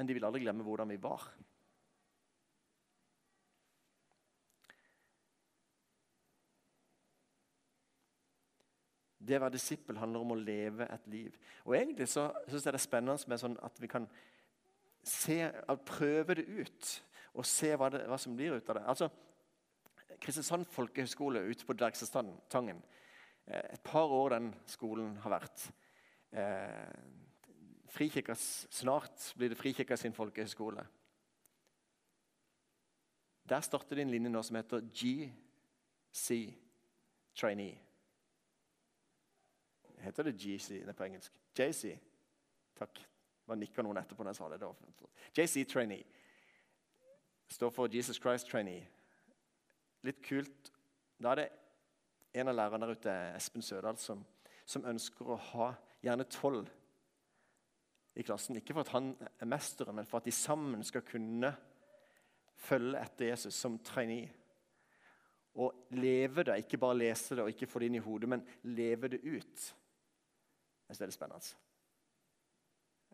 Men 0.00 0.08
de 0.08 0.16
vil 0.16 0.24
aldri 0.24 0.40
glemme 0.46 0.64
hvordan 0.64 0.88
vi 0.88 0.96
var. 1.02 1.28
Det 9.20 9.36
å 9.36 9.42
være 9.44 9.56
disippel 9.58 9.98
handler 10.00 10.24
om 10.24 10.32
å 10.32 10.40
leve 10.40 10.86
et 10.88 11.08
liv. 11.12 11.34
Og 11.66 11.74
Egentlig 11.76 12.08
så 12.08 12.30
syns 12.46 12.64
jeg 12.64 12.72
det 12.72 12.78
er 12.78 12.84
spennende 12.86 13.38
sånn 13.40 13.58
at 13.60 13.80
vi 13.82 13.90
kan 13.90 14.06
se, 15.04 15.42
prøve 15.88 16.38
det 16.38 16.46
ut 16.48 16.92
og 17.36 17.46
se 17.46 17.74
hva, 17.76 17.90
det, 17.92 18.04
hva, 18.08 18.18
som 18.18 18.36
blir 18.36 18.56
ut 18.56 18.70
av 18.72 18.80
det. 18.80 18.86
Altså, 18.88 19.10
Kristiansand 20.20 20.66
folkehøgskole 20.68 21.44
ute 21.48 21.64
på 21.64 21.76
Dvergstadtangen. 21.76 22.80
Eh, 23.46 23.66
et 23.76 23.84
par 23.84 24.12
år 24.12 24.34
den 24.34 24.50
skolen 24.68 25.14
har 25.22 25.36
vært. 25.36 25.68
Eh, 26.32 26.90
frikirkas, 27.90 28.66
snart 28.70 29.30
blir 29.36 29.52
det 29.52 29.58
Frikirka 29.58 29.96
sin 29.96 30.16
folkehøgskole. 30.16 30.84
Der 33.48 33.60
starter 33.60 33.96
de 33.96 34.02
en 34.02 34.12
linje 34.12 34.30
nå 34.30 34.42
som 34.46 34.56
heter 34.56 34.84
GC 34.94 36.36
Trainee. 37.34 37.80
Heter 40.00 40.28
det 40.28 40.36
GC 40.38 40.80
på 40.96 41.04
engelsk? 41.04 41.32
JC. 41.58 41.96
Takk. 42.78 43.02
Bare 43.46 43.58
nikka 43.58 43.82
noen 43.82 43.98
etterpå 44.00 44.24
når 44.24 44.34
jeg 44.34 44.40
sa 44.40 44.48
det. 44.52 45.06
JC 45.36 45.66
Trainee 45.68 46.04
står 47.50 47.70
for 47.74 47.90
Jesus 47.90 48.16
Christ 48.16 48.46
Trainee. 48.46 48.86
Litt 50.06 50.20
kult. 50.24 50.72
Da 51.20 51.32
er 51.32 51.40
det 51.40 51.48
en 52.40 52.48
av 52.48 52.56
lærerne 52.56 52.86
der 52.86 52.96
ute, 52.96 53.14
Espen 53.36 53.62
Sødal, 53.62 53.98
som, 53.98 54.22
som 54.64 54.86
ønsker 54.86 55.26
å 55.26 55.38
ha 55.50 55.72
gjerne 56.04 56.28
tolv 56.30 56.70
i 58.14 58.24
klassen. 58.24 58.56
Ikke 58.60 58.76
for 58.76 58.86
at 58.86 58.94
han 58.94 59.12
er 59.18 59.50
mesteren, 59.50 59.98
men 59.98 60.06
for 60.08 60.20
at 60.20 60.28
de 60.28 60.34
sammen 60.34 60.84
skal 60.86 61.04
kunne 61.06 61.52
følge 62.60 63.00
etter 63.00 63.32
Jesus 63.32 63.58
som 63.58 63.78
trainee. 63.84 64.30
Og 65.60 65.90
leve 65.98 66.44
det, 66.46 66.60
ikke 66.62 66.78
bare 66.78 67.00
lese 67.00 67.34
det 67.34 67.44
og 67.44 67.50
ikke 67.50 67.66
få 67.66 67.82
det 67.82 67.90
inn 67.90 67.98
i 67.98 68.04
hodet, 68.04 68.30
men 68.30 68.46
leve 68.70 69.10
det 69.10 69.24
ut. 69.26 69.70
Jeg 70.90 70.96
synes 70.96 71.04
det 71.04 71.06
er 71.06 71.14
spennende. 71.14 71.56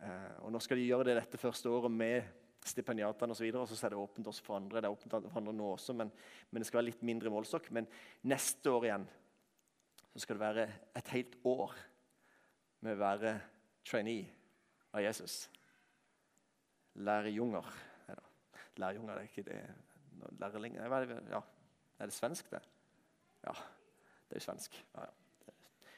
Eh, 0.01 0.37
og 0.47 0.53
Nå 0.53 0.61
skal 0.65 0.79
de 0.81 0.87
gjøre 0.87 1.05
det 1.11 1.17
dette 1.19 1.41
første 1.41 1.69
året 1.69 1.93
med 1.93 2.31
stipendiatene 2.65 3.35
osv. 3.37 3.51
Og, 3.51 3.67
så, 3.69 3.75
og 3.75 3.77
så 3.77 3.87
er 3.87 3.93
det 3.93 3.99
åpent 4.01 4.31
også 4.33 4.45
for 4.47 4.57
andre. 4.57 4.81
Det 4.81 4.89
er 4.89 4.95
åpent 4.95 5.13
for 5.13 5.41
andre 5.43 5.53
nå 5.53 5.67
også, 5.75 5.93
men, 5.93 6.13
men 6.51 6.65
det 6.65 6.71
skal 6.71 6.81
være 6.81 6.89
litt 6.89 7.05
mindre 7.05 7.33
målestokk. 7.35 7.69
Men 7.77 7.89
neste 8.33 8.73
år 8.73 8.89
igjen 8.89 9.05
så 10.07 10.23
skal 10.25 10.39
det 10.39 10.47
være 10.47 10.65
et 10.97 11.13
helt 11.13 11.37
år 11.45 11.77
med 12.87 12.97
å 12.97 13.03
være 13.03 13.35
trainee 13.85 14.25
av 14.97 15.05
Jesus. 15.05 15.37
Lærjunger. 16.97 17.69
Lærjunger, 18.81 19.21
det 19.21 19.21
er 19.21 19.29
ikke 19.29 19.47
det 19.51 19.61
Lærling 20.41 20.81
Ja, 20.81 21.43
er 22.01 22.09
det 22.09 22.17
svensk, 22.17 22.49
det? 22.51 22.65
Ja, 23.45 23.53
det 23.53 24.39
er 24.39 24.41
jo 24.41 24.47
svensk. 24.49 24.81
Ja, 24.97 25.05
ja. 25.05 25.26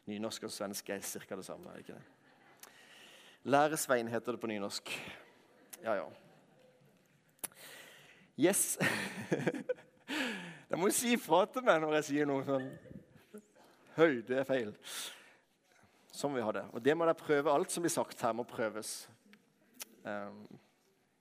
Nynorsk 0.08 0.48
og 0.48 0.52
svensk 0.52 0.88
er 0.90 1.02
ca. 1.04 1.36
det 1.36 1.44
samme. 1.44 1.78
ikke 1.78 1.92
det? 1.92 2.72
Læresvein 3.44 4.08
heter 4.08 4.32
det 4.32 4.40
på 4.40 4.46
nynorsk. 4.46 4.90
Ja, 5.82 5.94
ja. 5.94 6.08
Yes. 8.38 8.78
Da 10.68 10.76
må 10.76 10.90
si 10.92 11.14
ifra 11.16 11.46
til 11.48 11.64
meg 11.64 11.78
når 11.80 11.94
jeg 11.98 12.04
sier 12.10 12.26
noe 12.28 12.44
sånn 12.44 12.66
Høy, 13.96 14.20
det 14.28 14.36
er 14.38 14.44
feil. 14.46 14.74
Sånn 16.14 16.34
vi 16.36 16.42
har 16.44 16.54
det. 16.54 16.64
Og 16.70 16.82
det 16.84 16.94
må 16.94 17.06
dere 17.08 17.18
prøve. 17.18 17.50
Alt 17.50 17.72
som 17.72 17.82
blir 17.82 17.90
sagt 17.90 18.20
her, 18.22 18.34
må 18.36 18.44
prøves. 18.46 18.92
Um, 20.04 20.44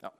ja. 0.03 0.11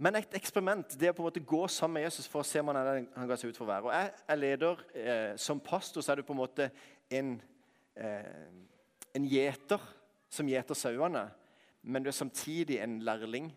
Men 0.00 0.16
et 0.16 0.38
eksperiment 0.38 0.96
det 0.96 1.10
er 1.10 1.16
på 1.16 1.20
en 1.20 1.28
måte 1.28 1.42
gå 1.44 1.60
sammen 1.68 1.98
med 1.98 2.06
Jesus 2.06 2.30
for 2.30 2.40
å 2.40 2.48
se 2.48 2.62
om 2.62 2.72
han 2.72 2.80
er 2.80 3.02
han 3.18 3.28
ga 3.28 3.36
seg 3.36 3.52
ut 3.52 3.60
for 3.60 3.66
å 3.66 3.72
være. 3.74 3.84
Og 3.90 3.92
jeg 3.92 4.14
er 4.32 4.40
leder. 4.40 4.80
Eh, 4.96 5.36
som 5.44 5.60
pastor 5.60 6.00
så 6.00 6.14
er 6.14 6.22
du 6.22 6.26
på 6.30 6.32
en 6.32 6.40
måte 6.40 6.70
en, 7.10 7.42
eh, 7.96 8.48
en 9.14 9.26
gjeter 9.28 9.80
som 10.28 10.48
gjeter 10.48 10.74
sauene. 10.74 11.24
Men 11.82 12.02
du 12.02 12.08
er 12.08 12.16
samtidig 12.16 12.78
en 12.80 13.00
lærling. 13.04 13.50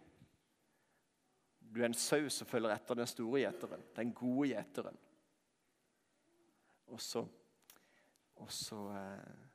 Du 1.59 1.81
er 1.81 1.85
en 1.85 1.93
sau 1.93 2.29
som 2.29 2.47
følger 2.47 2.73
etter 2.75 2.95
den 2.95 3.07
store 3.07 3.41
gjeteren, 3.45 3.83
den 3.95 4.13
gode 4.13 4.49
gjeteren. 4.51 4.97
Og 6.87 7.01
så, 7.03 7.25
og 8.35 8.51
så 8.51 8.81
eh, 8.95 9.47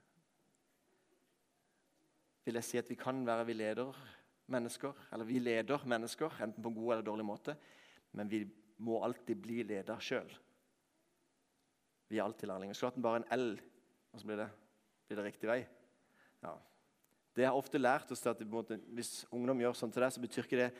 vil 2.45 2.59
jeg 2.59 2.69
si 2.69 2.81
at 2.81 2.91
vi 2.91 2.99
kan 3.01 3.23
være 3.27 3.47
vi 3.49 3.57
leder 3.57 4.03
mennesker, 4.53 4.93
eller 5.13 5.29
vi 5.29 5.39
leder 5.39 5.85
mennesker, 5.89 6.43
enten 6.43 6.63
på 6.63 6.73
en 6.73 6.77
god 6.77 6.93
eller 6.93 7.07
dårlig 7.07 7.25
måte, 7.25 7.57
men 8.13 8.31
vi 8.31 8.43
må 8.83 9.01
alltid 9.05 9.39
bli 9.41 9.63
leder 9.67 10.01
sjøl. 10.03 10.33
Vi 12.09 12.19
er 12.19 12.27
alltid 12.27 12.51
lærlinger. 12.51 12.77
Skulle 12.77 12.93
hatt 12.93 13.05
bare 13.05 13.23
en 13.23 13.31
L, 13.39 13.61
og 14.13 14.21
så 14.21 14.29
blir 14.29 14.43
det, 14.43 14.49
blir 15.09 15.21
det 15.21 15.27
riktig 15.27 15.49
vei. 15.51 15.61
Ja. 16.45 16.57
Det 17.33 17.47
har 17.49 17.57
ofte 17.57 17.81
lært 17.81 18.11
oss 18.13 18.27
at 18.29 18.43
hvis 18.45 19.23
ungdom 19.33 19.61
gjør 19.63 19.77
sånn 19.79 19.93
til 19.95 20.05
deg, 20.05 20.13
så 20.13 20.23
betyr 20.23 20.49
ikke 20.49 20.61
det 20.61 20.73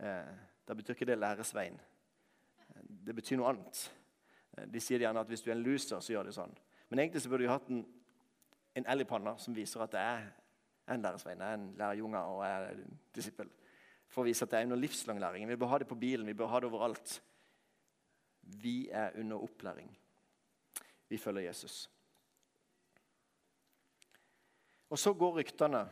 eh, 0.00 0.38
da 0.68 0.74
betyr 0.76 0.92
ikke 0.92 1.08
det 1.08 1.16
læresveien. 1.16 1.78
Det 2.84 3.14
betyr 3.16 3.38
noe 3.40 3.54
annet. 3.54 3.78
De 4.68 4.80
sier 4.84 5.00
gjerne 5.00 5.22
at 5.22 5.30
hvis 5.30 5.40
du 5.40 5.48
er 5.48 5.56
en 5.56 5.64
loser, 5.64 6.02
så 6.04 6.12
gjør 6.12 6.28
de 6.28 6.34
sånn. 6.36 6.52
Men 6.90 7.00
egentlig 7.00 7.22
så 7.24 7.30
burde 7.32 7.46
du 7.46 7.52
hatt 7.52 7.70
en, 7.72 7.80
en 8.76 8.88
L 8.92 9.04
i 9.04 9.06
panna 9.08 9.32
som 9.40 9.56
viser 9.56 9.80
at 9.80 9.94
det 9.94 10.02
er 10.02 10.26
en 10.92 11.04
læresvein, 11.04 11.40
jeg 11.40 11.54
er 11.54 11.56
en 11.56 11.70
lærerjunge 11.76 12.20
og 12.32 12.42
er 12.44 12.68
en 12.74 13.00
disippel. 13.16 13.48
For 14.12 14.24
å 14.24 14.28
vise 14.28 14.44
at 14.44 14.52
det 14.52 14.60
er 14.60 14.68
under 14.68 14.80
livslang 14.80 15.20
læring. 15.20 15.48
Vi 15.48 15.56
bør 15.60 15.72
ha 15.72 15.80
det 15.80 15.88
på 15.88 15.98
bilen, 16.00 16.28
vi 16.28 16.36
bør 16.36 16.52
ha 16.52 16.60
det 16.60 16.68
overalt. 16.68 17.16
Vi 18.60 18.76
er 18.92 19.16
under 19.20 19.44
opplæring. 19.44 19.90
Vi 21.08 21.20
følger 21.20 21.48
Jesus. 21.48 21.86
Og 24.88 24.98
så 24.98 25.12
går 25.12 25.40
ryktene. 25.40 25.82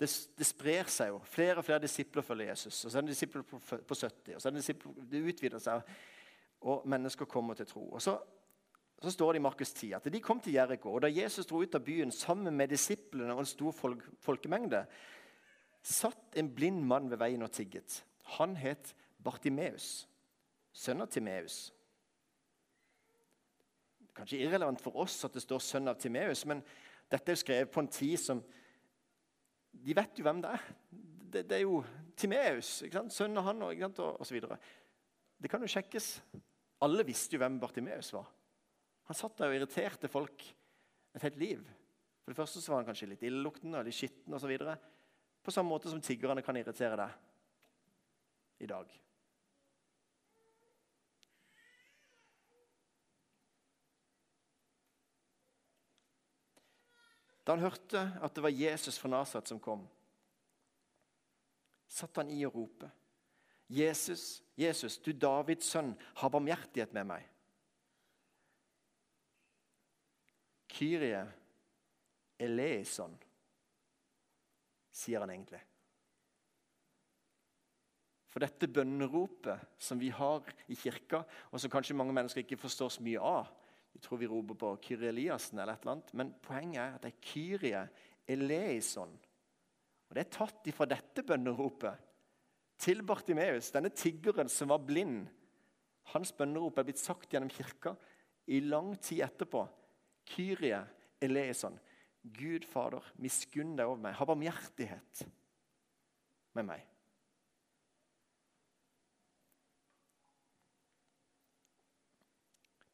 Det, 0.00 0.08
det, 0.38 0.46
sprer 0.46 0.88
seg 0.92 1.08
jo. 1.14 1.20
Flere 1.24 1.60
og 1.60 1.64
flere 1.64 1.80
disipler 1.80 2.24
følger 2.24 2.50
Jesus. 2.52 2.84
og 2.84 2.90
Så 2.90 2.98
er 2.98 3.04
det 3.04 3.14
disipler 3.14 3.42
på, 3.42 3.58
på 3.58 3.94
70, 3.94 4.34
og 4.34 4.40
så 4.40 4.48
er 4.48 4.52
det 4.52 4.60
disipler, 4.60 4.96
det 5.10 5.22
utvider 5.32 5.62
seg. 5.62 5.92
Og 6.68 6.88
mennesker 6.88 7.28
kommer 7.28 7.56
til 7.56 7.68
tro. 7.68 7.84
Og 7.92 8.02
så 8.02 8.18
så 9.02 9.10
står 9.10 9.32
det 9.32 9.40
i 9.40 9.44
Markus 9.44 9.72
10 9.72 9.92
at 9.92 10.08
de 10.12 10.20
kom 10.20 10.40
til 10.40 10.54
Jeriko. 10.56 10.94
Og 10.94 11.02
da 11.02 11.12
Jesus 11.12 11.46
dro 11.46 11.60
ut 11.60 11.74
av 11.74 11.84
byen 11.84 12.12
sammen 12.12 12.56
med 12.56 12.72
disiplene 12.72 13.34
og 13.34 13.42
en 13.42 13.48
stor 13.48 13.74
folk, 13.76 14.04
folkemengde, 14.24 14.86
satt 15.82 16.38
en 16.40 16.48
blind 16.54 16.80
mann 16.88 17.10
ved 17.10 17.20
veien 17.20 17.44
og 17.44 17.52
tigget. 17.52 18.00
Han 18.38 18.56
het 18.56 18.94
Bartimeus, 19.22 20.06
sønn 20.72 21.04
av 21.04 21.10
Timeus. 21.12 21.58
Kanskje 24.16 24.40
irrelevant 24.40 24.80
for 24.80 24.96
oss 24.96 25.24
at 25.28 25.34
det 25.34 25.42
står 25.44 25.58
'sønn 25.60 25.88
av 25.88 26.00
Timeus', 26.00 26.46
men 26.46 26.62
dette 27.12 27.32
er 27.32 27.38
skrevet 27.38 27.70
på 27.72 27.82
en 27.82 27.92
tid 27.92 28.18
som 28.18 28.42
De 29.76 29.94
vet 29.94 30.18
jo 30.18 30.24
hvem 30.24 30.40
det 30.42 30.50
er. 30.56 30.62
Det, 30.90 31.42
det 31.46 31.56
er 31.58 31.64
jo 31.66 31.82
Timeus, 32.16 32.80
sønnen 33.12 33.44
han 33.44 33.62
og, 33.62 33.82
og, 33.86 34.20
og 34.20 34.26
så 34.26 34.34
videre. 34.34 34.56
Det 35.36 35.50
kan 35.52 35.60
jo 35.60 35.68
sjekkes. 35.68 36.06
Alle 36.86 37.04
visste 37.04 37.36
jo 37.36 37.42
hvem 37.42 37.58
Bartimeus 37.60 38.08
var. 38.16 38.30
Han 39.06 39.18
satt 39.18 39.36
der 39.38 39.52
og 39.52 39.58
irriterte 39.58 40.08
folk 40.10 40.46
et 41.16 41.26
helt 41.26 41.36
liv. 41.40 41.60
For 42.24 42.32
det 42.32 42.40
første 42.40 42.62
så 42.62 42.72
var 42.72 42.80
han 42.80 42.88
kanskje 42.88 43.10
litt 43.12 43.24
illeluktende 43.28 43.82
og 43.82 43.86
litt 43.86 43.96
skitten 43.96 44.34
osv. 44.34 44.56
På 45.44 45.54
samme 45.54 45.70
måte 45.70 45.92
som 45.92 46.00
tiggerne 46.02 46.42
kan 46.42 46.56
irritere 46.58 46.96
deg 46.98 48.64
i 48.64 48.70
dag. 48.70 48.88
Da 57.46 57.54
han 57.54 57.62
hørte 57.62 58.00
at 58.26 58.34
det 58.34 58.42
var 58.42 58.50
Jesus 58.50 58.98
fra 58.98 59.10
Nasaret 59.12 59.46
som 59.46 59.60
kom, 59.62 59.84
satt 61.86 62.18
han 62.18 62.30
i 62.34 62.40
å 62.42 62.50
rope. 62.50 62.88
Jesus, 63.70 64.42
Jesus, 64.58 64.98
du 64.98 65.12
Davids 65.14 65.70
sønn, 65.70 65.92
ha 66.18 66.30
barmhjertighet 66.30 66.94
med 66.94 67.06
meg. 67.12 67.28
Kyrie 70.76 71.22
eleison, 72.42 73.14
sier 74.90 75.22
han 75.22 75.30
egentlig. 75.30 75.62
For 78.26 78.42
dette 78.42 78.68
bønneropet 78.68 79.78
som 79.80 80.02
vi 80.02 80.10
har 80.12 80.44
i 80.68 80.76
kirka, 80.76 81.22
og 81.54 81.62
som 81.62 81.72
kanskje 81.72 81.96
mange 81.96 82.12
mennesker 82.12 82.42
ikke 82.42 82.58
forstår 82.60 82.90
så 82.98 83.06
mye 83.06 83.22
av 83.22 83.54
Vi 83.96 84.00
tror 84.04 84.18
vi 84.20 84.26
roper 84.28 84.58
på 84.60 84.70
Kyrie 84.84 85.08
Eliassen 85.08 85.56
eller 85.56 85.72
et 85.72 85.84
eller 85.86 85.94
annet, 85.94 86.10
men 86.20 86.32
poenget 86.44 86.82
er 86.82 86.96
at 86.98 87.04
det 87.06 87.14
er 87.14 87.22
Kyrie 87.24 87.78
eleison. 88.28 89.14
Og 90.08 90.14
Det 90.14 90.20
er 90.20 90.34
tatt 90.36 90.68
ifra 90.68 90.84
dette 90.90 91.24
bønneropet 91.24 92.02
til 92.76 93.00
Bartimeus, 93.08 93.70
denne 93.72 93.88
tiggeren 93.96 94.52
som 94.52 94.68
var 94.68 94.82
blind. 94.84 95.22
Hans 96.12 96.34
bønnerop 96.36 96.76
er 96.76 96.84
blitt 96.90 97.00
sagt 97.00 97.32
gjennom 97.32 97.48
kirka 97.48 97.94
i 98.52 98.60
lang 98.60 98.92
tid 99.00 99.24
etterpå. 99.24 99.64
Kyrie 100.28 100.82
eleison. 101.24 101.80
Gud 102.36 102.68
Fader, 102.68 103.08
miskunn 103.16 103.78
deg 103.78 103.88
over 103.88 104.02
meg. 104.04 104.18
Ha 104.20 104.28
barmhjertighet 104.28 105.24
med 106.52 106.68
meg. 106.68 106.84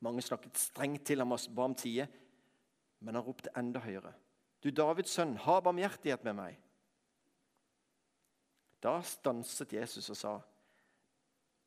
Mange 0.02 0.22
snakket 0.24 0.58
strengt 0.58 1.04
til 1.06 1.22
ham 1.22 1.34
og 1.34 1.46
ba 1.54 1.66
om 1.68 1.74
tide, 1.78 2.08
men 3.02 3.14
han 3.14 3.24
ropte 3.24 3.52
enda 3.58 3.82
høyere. 3.82 4.12
Du 4.62 4.70
Davids 4.70 5.14
sønn, 5.14 5.36
ha 5.42 5.58
barmhjertighet 5.62 6.24
med 6.26 6.36
meg. 6.38 6.58
Da 8.82 8.96
stanset 9.06 9.74
Jesus 9.74 10.10
og 10.10 10.18
sa, 10.18 10.32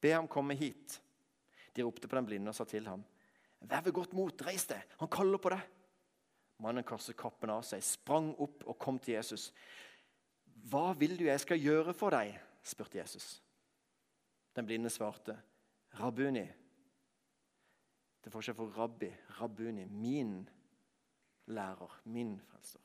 Be 0.03 0.11
ham 0.11 0.27
komme 0.27 0.55
hit. 0.59 0.99
De 1.75 1.83
ropte 1.83 2.07
på 2.07 2.15
den 2.17 2.27
blinde 2.27 2.51
og 2.51 2.57
sa 2.57 2.67
til 2.67 2.87
ham, 2.87 3.03
Vær 3.65 3.81
ved 3.81 3.95
godt 3.95 4.13
mot, 4.13 4.43
reis 4.45 4.67
deg, 4.69 4.83
han 4.99 5.11
kaller 5.11 5.41
på 5.41 5.51
deg. 5.55 5.63
Mannen 6.63 6.85
kastet 6.87 7.17
kappen 7.19 7.51
av 7.51 7.63
seg, 7.67 7.83
sprang 7.83 8.29
opp 8.39 8.63
og 8.67 8.77
kom 8.79 8.99
til 8.99 9.17
Jesus. 9.17 9.49
Hva 10.69 10.91
vil 10.99 11.17
du 11.17 11.25
jeg 11.27 11.41
skal 11.43 11.59
gjøre 11.59 11.95
for 11.97 12.15
deg? 12.15 12.35
spurte 12.65 12.99
Jesus. 12.99 13.39
Den 14.55 14.67
blinde 14.67 14.89
svarte, 14.89 15.35
Rabuni. 15.99 16.45
Er 18.25 18.33
forskjell 18.33 18.57
for 18.57 18.73
rabbi, 18.77 19.09
rabbuni, 19.39 19.85
min 19.85 20.49
lærer, 21.53 22.01
min 22.05 22.39
frelser. 22.41 22.81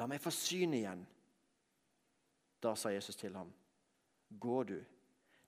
La 0.00 0.08
meg 0.10 0.22
få 0.24 0.32
syn 0.34 0.74
igjen. 0.74 1.04
Da 2.62 2.72
sa 2.74 2.90
Jesus 2.94 3.16
til 3.20 3.36
ham, 3.36 3.52
Gå 4.40 4.62
du, 4.62 4.78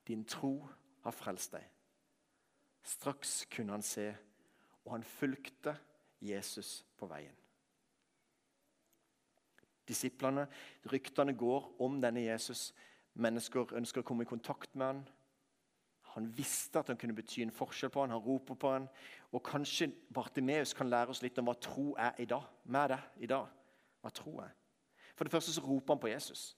din 0.06 0.24
tro 0.24 0.68
har 1.02 1.16
frelst 1.16 1.56
deg. 1.56 1.64
Straks 2.86 3.46
kunne 3.50 3.72
han 3.72 3.82
se 3.82 4.12
og 4.86 4.92
han 4.92 5.02
fulgte 5.02 5.76
Jesus 6.22 6.84
på 6.98 7.06
veien. 7.10 7.34
Disiplene, 9.88 10.46
Ryktene 10.92 11.34
går 11.34 11.82
om 11.82 12.00
denne 12.02 12.22
Jesus. 12.24 12.72
Mennesker 13.14 13.74
ønsker 13.78 14.02
å 14.02 14.06
komme 14.06 14.26
i 14.26 14.30
kontakt 14.30 14.74
med 14.74 14.86
han. 14.86 15.02
Han 16.16 16.30
visste 16.32 16.80
at 16.80 16.88
han 16.88 16.96
kunne 16.96 17.12
bety 17.12 17.42
en 17.44 17.52
forskjell 17.52 17.90
på 17.92 18.00
han, 18.00 18.14
han 18.14 18.22
roper 18.24 18.56
på 18.56 18.70
han. 18.72 18.86
Og 19.36 19.42
kanskje 19.44 19.90
Bartimeus 20.14 20.72
kan 20.72 20.88
lære 20.88 21.12
oss 21.12 21.20
litt 21.20 21.36
om 21.36 21.50
hva 21.50 21.54
tro 21.60 21.90
er 22.00 22.16
i 22.18 22.24
dag. 22.24 22.44
med 22.64 22.88
det 22.88 23.00
i 23.20 23.26
dag. 23.28 23.50
Hva 24.00 24.10
tro 24.10 24.38
er. 24.40 24.54
For 25.16 25.24
det 25.24 25.32
første 25.32 25.52
så 25.52 25.60
roper 25.60 25.94
han 25.94 26.00
på 26.00 26.08
Jesus. 26.08 26.56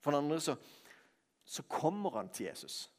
For 0.00 0.12
det 0.12 0.18
andre 0.18 0.40
så, 0.40 0.56
så 1.44 1.62
kommer 1.62 2.10
han 2.10 2.28
til 2.28 2.46
Jesus. 2.46 2.90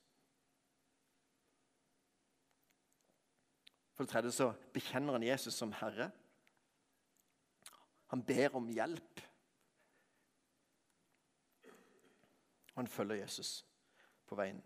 For 3.94 4.04
det 4.04 4.12
tredje 4.12 4.32
så 4.32 4.54
bekjenner 4.74 5.14
han 5.14 5.24
Jesus 5.24 5.54
som 5.54 5.72
Herre. 5.74 6.10
Han 8.08 8.24
ber 8.24 8.56
om 8.56 8.70
hjelp. 8.70 9.22
Han 12.74 12.88
følger 12.88 13.16
Jesus 13.16 13.66
på 14.26 14.36
veien. 14.36 14.64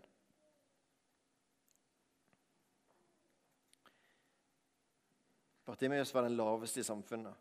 Bartimeus 5.72 6.14
var 6.14 6.22
den 6.22 6.34
laveste 6.36 6.80
i 6.80 6.84
samfunnet. 6.84 7.34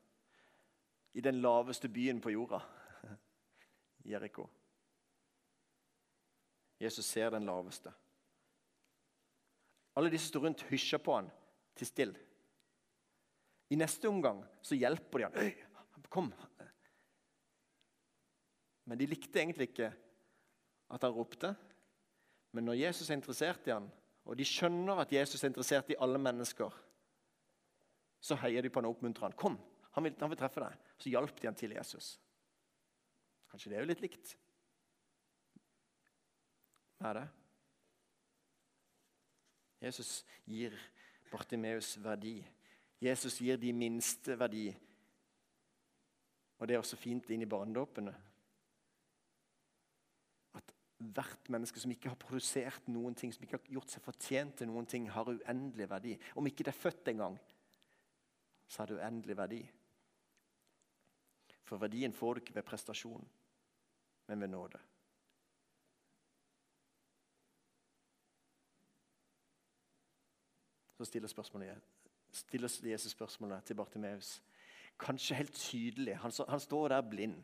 I 1.13 1.21
den 1.21 1.41
laveste 1.41 1.89
byen 1.91 2.21
på 2.23 2.31
jorda, 2.31 2.61
Jeriko. 4.07 4.45
Jesus 6.79 7.05
ser 7.05 7.33
den 7.33 7.43
laveste. 7.43 7.91
Alle 9.99 10.09
de 10.13 10.19
som 10.19 10.29
står 10.29 10.45
rundt, 10.45 10.63
hysjer 10.69 11.01
på 11.03 11.17
han 11.17 11.27
til 11.75 11.89
still. 11.89 12.13
I 13.67 13.75
neste 13.75 14.07
omgang 14.07 14.39
så 14.63 14.77
hjelper 14.79 15.19
de 15.19 15.27
han. 15.27 16.05
Kom. 16.07 16.29
Men 18.87 19.01
de 19.01 19.09
likte 19.11 19.41
egentlig 19.41 19.67
ikke 19.73 19.89
at 20.87 21.03
han 21.03 21.17
ropte. 21.17 21.51
Men 22.55 22.69
når 22.69 22.79
Jesus 22.79 23.09
er 23.09 23.19
interessert 23.19 23.67
i 23.67 23.75
han, 23.75 23.91
og 24.23 24.39
de 24.39 24.47
skjønner 24.47 25.03
at 25.03 25.11
Jesus 25.11 25.43
er 25.43 25.51
interessert 25.51 25.91
i 25.91 25.99
alle 25.99 26.23
mennesker, 26.29 26.79
så 28.21 28.37
heier 28.43 28.61
de 28.61 28.69
på 28.69 28.79
han 28.79 28.87
og 28.89 28.97
oppmuntrer 28.97 29.27
han. 29.27 29.37
'Kom, 29.37 29.57
han 29.91 30.03
vil, 30.03 30.15
han 30.19 30.29
vil 30.29 30.37
treffe 30.37 30.61
deg.' 30.61 30.77
Så 30.97 31.09
hjalp 31.09 31.41
de 31.41 31.47
han 31.47 31.57
til 31.57 31.73
Jesus. 31.73 32.19
Kanskje 33.49 33.69
det 33.71 33.77
er 33.77 33.83
jo 33.83 33.91
litt 33.91 34.03
likt? 34.05 34.37
Hva 37.01 37.09
er 37.09 37.17
det? 37.17 37.27
Jesus 39.81 40.21
gir 40.45 40.77
Bartimeus 41.31 41.95
verdi. 42.03 42.37
Jesus 43.01 43.39
gir 43.41 43.57
de 43.57 43.73
minste 43.73 44.37
verdi. 44.37 44.67
Og 46.61 46.67
det 46.67 46.75
er 46.75 46.83
også 46.83 46.99
fint 47.01 47.29
inn 47.33 47.41
i 47.41 47.49
barnedåpene. 47.49 48.13
At 50.59 50.75
hvert 51.01 51.49
menneske 51.49 51.81
som 51.81 51.91
ikke 51.91 52.11
har 52.13 52.19
produsert 52.21 52.85
noen 52.93 53.17
ting, 53.17 53.33
som 53.33 53.41
ikke 53.43 53.57
har 53.57 53.73
gjort 53.79 53.95
seg 53.95 54.05
fortjent 54.05 54.59
til 54.61 54.69
noen 54.69 54.85
ting, 54.85 55.09
har 55.09 55.31
uendelig 55.33 55.89
verdi. 55.89 56.13
Om 56.37 56.51
ikke 56.51 56.67
det 56.67 56.75
er 56.75 56.83
født 56.83 57.09
engang, 57.09 57.39
så 58.71 58.81
har 58.81 58.85
det 58.87 58.95
uendelig 59.01 59.35
verdi. 59.37 59.71
For 61.67 61.77
verdien 61.77 62.13
får 62.13 62.33
du 62.33 62.39
ikke 62.39 62.55
ved 62.55 62.63
prestasjon, 62.63 63.27
men 64.27 64.41
ved 64.41 64.47
nåde. 64.47 64.79
Så 70.97 71.05
stiller, 71.05 71.27
stiller 72.31 72.91
Jesus 72.91 73.11
spørsmålet 73.11 73.63
til 73.63 73.75
Bartimeus. 73.75 74.43
Kanskje 74.99 75.35
helt 75.35 75.53
tydelig. 75.53 76.17
Han, 76.17 76.31
han, 76.49 76.59
står 76.59 76.87
der 76.87 77.09
blind. 77.09 77.43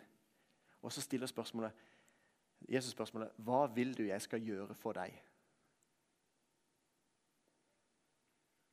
Og 0.82 0.92
så 0.92 1.02
stiller 1.02 1.28
spørsmålet, 1.28 1.72
Jesus 2.70 2.92
spørsmålet 2.92 3.32
Hva 3.38 3.66
vil 3.66 3.98
du 3.98 4.04
jeg 4.04 4.22
skal 4.22 4.42
gjøre 4.42 4.76
for 4.76 4.94
deg? 4.94 5.24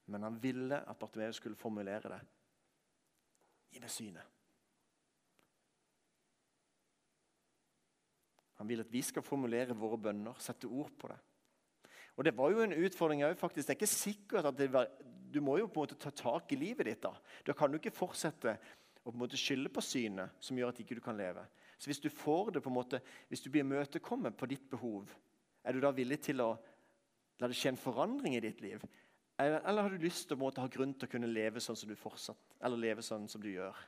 Men 0.07 0.23
han 0.23 0.43
ville 0.43 0.89
at 0.91 0.99
Bartimeus 0.99 1.37
skulle 1.37 1.57
formulere 1.57 2.09
det. 2.09 2.21
Gi 3.73 3.81
meg 3.81 3.93
synet. 3.93 4.35
Han 8.61 8.69
vil 8.71 8.85
at 8.85 8.93
vi 8.93 9.03
skal 9.03 9.25
formulere 9.27 9.75
våre 9.77 9.99
bønner, 9.99 10.37
sette 10.41 10.69
ord 10.71 10.93
på 10.99 11.11
det. 11.11 11.19
Og 12.15 12.25
Det 12.25 12.37
var 12.37 12.53
jo 12.53 12.63
en 12.63 12.77
utfordring 12.87 13.25
òg. 13.27 13.35
Det 13.35 13.65
er 13.65 13.75
ikke 13.75 13.91
sikkert 13.91 14.47
at 14.47 14.73
var, 14.73 14.89
Du 15.35 15.41
må 15.41 15.59
jo 15.59 15.67
på 15.67 15.83
en 15.83 15.89
måte 15.89 15.99
ta 15.99 16.11
tak 16.11 16.53
i 16.53 16.57
livet 16.57 16.87
ditt. 16.87 17.03
Da 17.03 17.13
Da 17.45 17.53
kan 17.53 17.71
du 17.71 17.79
ikke 17.79 17.91
fortsette 17.91 18.59
å 19.05 19.11
på 19.11 19.17
en 19.17 19.19
måte 19.19 19.37
skylde 19.37 19.69
på 19.69 19.83
synet 19.83 20.31
som 20.41 20.57
gjør 20.57 20.69
at 20.69 20.79
ikke 20.81 20.95
du 20.95 21.01
ikke 21.01 21.11
kan 21.11 21.19
leve. 21.19 21.45
Så 21.79 21.91
Hvis 21.91 22.01
du 22.01 22.09
får 22.09 22.53
det 22.53 22.63
på 22.63 22.71
en 22.71 22.75
måte, 22.75 23.01
hvis 23.29 23.43
du 23.43 23.51
blir 23.51 23.65
imøtekommet 23.65 24.37
på 24.37 24.47
ditt 24.47 24.71
behov, 24.71 25.11
er 25.65 25.73
du 25.73 25.81
da 25.81 25.91
villig 25.91 26.21
til 26.23 26.41
å 26.41 26.57
la 27.41 27.49
det 27.49 27.57
skje 27.57 27.75
en 27.75 27.77
forandring 27.77 28.37
i 28.37 28.41
ditt 28.41 28.61
liv? 28.61 28.81
Eller, 29.39 29.83
har 29.83 29.89
du 29.91 29.99
lyst 29.99 30.29
til 30.29 30.39
å 30.39 30.51
ha 30.57 30.67
grunn 30.71 30.95
til 30.95 31.09
å 31.09 31.11
kunne 31.11 31.27
leve 31.27 31.61
sånn 31.61 31.77
som 31.77 31.91
du 31.91 31.97
fortsatt, 31.99 32.55
eller 32.63 32.79
leve 32.79 33.03
sånn 33.03 33.27
som 33.29 33.43
du 33.43 33.51
gjør? 33.51 33.79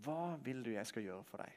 Hva 0.00 0.36
vil 0.40 0.62
du 0.64 0.70
jeg 0.72 0.86
skal 0.88 1.04
gjøre 1.04 1.26
for 1.28 1.42
deg? 1.42 1.56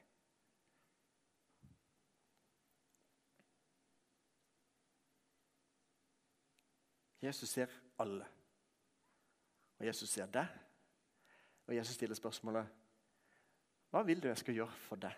Jesus 7.24 7.50
ser 7.50 7.72
alle. 8.04 8.26
Og 9.80 9.86
Jesus 9.86 10.10
ser 10.10 10.26
deg. 10.28 10.48
Og 11.68 11.76
Jesus 11.76 11.96
stiller 11.96 12.20
spørsmålet 12.20 12.68
Hva 13.94 14.02
vil 14.04 14.20
du 14.20 14.28
jeg 14.28 14.42
skal 14.42 14.58
gjøre 14.58 14.82
for 14.90 15.00
deg? 15.00 15.14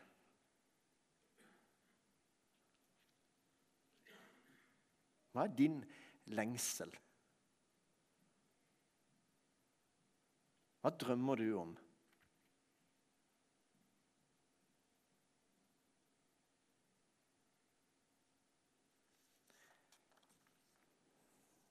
Hva 5.33 5.47
er 5.47 5.55
din 5.57 5.79
lengsel? 6.25 6.93
Hva 10.81 10.91
drømmer 11.01 11.41
du 11.41 11.47
om? 11.57 11.73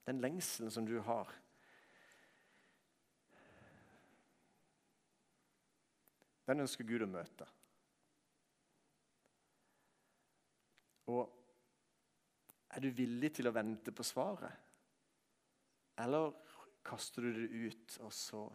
Den 0.05 0.19
lengselen 0.21 0.71
som 0.71 0.85
du 0.85 0.99
har. 1.01 1.31
Den 6.45 6.61
ønsker 6.61 6.85
Gud 6.85 7.01
å 7.01 7.09
møte. 7.09 7.47
Og 11.09 11.34
er 12.75 12.83
du 12.83 12.91
villig 12.91 13.31
til 13.37 13.47
å 13.47 13.55
vente 13.55 13.93
på 13.95 14.03
svaret? 14.03 14.51
Eller 16.03 16.33
kaster 16.85 17.23
du 17.23 17.31
det 17.37 17.47
ut, 17.49 17.97
og 18.03 18.11
så 18.13 18.45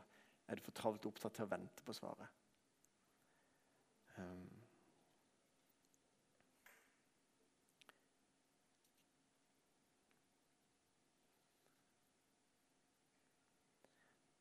er 0.46 0.58
du 0.58 0.64
for 0.66 0.76
travelt 0.76 1.06
opptatt 1.08 1.38
til 1.38 1.46
å 1.46 1.50
vente 1.50 1.84
på 1.86 1.96
svaret? 1.96 2.28
Um. 4.20 4.48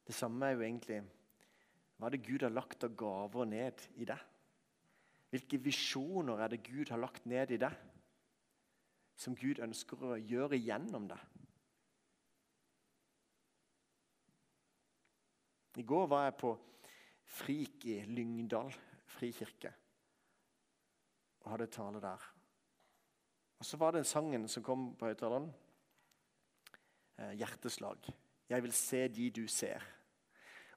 Det 0.10 0.16
samme 0.18 0.48
er 0.48 0.58
jo 0.58 0.66
egentlig 0.66 1.04
hva 2.00 2.08
er 2.08 2.16
det 2.16 2.26
Gud 2.26 2.44
har 2.46 2.54
lagt 2.56 2.84
av 2.88 2.96
gaver 2.98 3.46
ned 3.46 3.82
i 4.00 4.06
deg? 4.08 4.22
Hvilke 5.30 5.60
visjoner 5.62 6.42
er 6.42 6.54
det 6.54 6.64
Gud 6.66 6.90
har 6.90 7.02
lagt 7.02 7.28
ned 7.30 7.52
i 7.54 7.60
deg, 7.62 7.76
som 9.20 9.36
Gud 9.36 9.60
ønsker 9.64 10.00
å 10.00 10.16
gjøre 10.16 10.60
gjennom 10.60 11.10
deg? 11.12 11.20
I 15.80 15.86
går 15.88 16.08
var 16.12 16.26
jeg 16.28 16.40
på 16.40 16.56
Frik 17.30 17.86
i 17.88 18.00
Lyngdal 18.10 18.72
frikirke 19.14 19.72
og 21.40 21.52
hadde 21.54 21.70
tale 21.72 22.02
der. 22.04 22.24
Og 23.60 23.66
Så 23.66 23.78
var 23.78 23.92
det 23.92 24.02
en 24.02 24.08
sangen 24.08 24.48
som 24.48 24.64
kom 24.64 24.96
på 24.96 25.06
høyttaleren. 25.06 25.54
Eh, 27.18 27.32
'Hjerteslag'. 27.38 28.12
'Jeg 28.50 28.64
vil 28.64 28.72
se 28.72 29.08
de 29.08 29.30
du 29.30 29.48
ser'. 29.48 29.84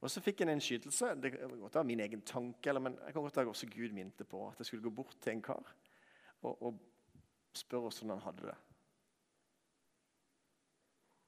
Og 0.00 0.10
så 0.10 0.20
fikk 0.20 0.40
jeg 0.40 0.48
en 0.48 0.54
innskytelse. 0.54 1.14
Det 1.22 1.32
kan 1.32 1.60
godt 1.60 1.74
være 1.74 1.84
min 1.84 2.00
egen 2.00 2.22
tanke, 2.22 2.68
eller, 2.68 2.80
men 2.80 2.98
jeg 3.06 3.12
kan 3.12 3.22
godt 3.22 3.36
være 3.36 3.48
også 3.48 3.66
Gud 3.66 3.92
minte 3.92 4.24
på 4.24 4.48
at 4.48 4.58
jeg 4.58 4.66
skulle 4.66 4.82
gå 4.82 4.90
bort 4.90 5.16
til 5.20 5.32
en 5.32 5.42
kar 5.42 5.74
og, 6.42 6.62
og 6.62 6.80
spørre 7.56 7.88
hvordan 7.88 8.14
han 8.14 8.24
hadde 8.26 8.46
det. 8.50 8.58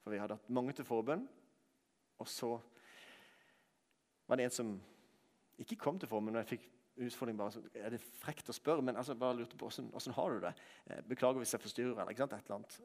For 0.05 0.13
vi 0.13 0.21
hadde 0.21 0.37
hatt 0.37 0.53
mange 0.53 0.75
til 0.77 0.85
forbønn, 0.85 1.25
og 2.21 2.29
så 2.29 2.55
var 4.29 4.37
det 4.37 4.47
en 4.49 4.57
som 4.57 4.75
ikke 5.61 5.79
kom 5.81 5.99
til 6.01 6.09
forbønn, 6.09 6.33
men 6.33 6.43
jeg 6.43 6.55
fikk 6.55 6.71
utfordring 7.05 7.39
bare, 7.39 7.63
Er 7.75 7.91
det 7.91 8.01
frekt 8.01 8.49
å 8.49 8.55
spørre? 8.55 8.83
Men 8.83 8.97
altså, 8.97 9.17
bare 9.19 9.37
lurte 9.37 9.57
på 9.57 9.67
hvordan, 9.67 9.91
hvordan 9.91 10.15
har 10.15 10.31
du 10.31 10.41
det? 10.45 10.53
Eh, 10.87 11.03
beklager 11.09 11.43
hvis 11.43 11.53
jeg 11.53 11.61
forstyrrer. 11.61 11.91
eller 11.91 12.11
ikke 12.11 12.23
sant, 12.23 12.33
et 12.33 12.45
eller 12.45 12.57
annet. 12.61 12.81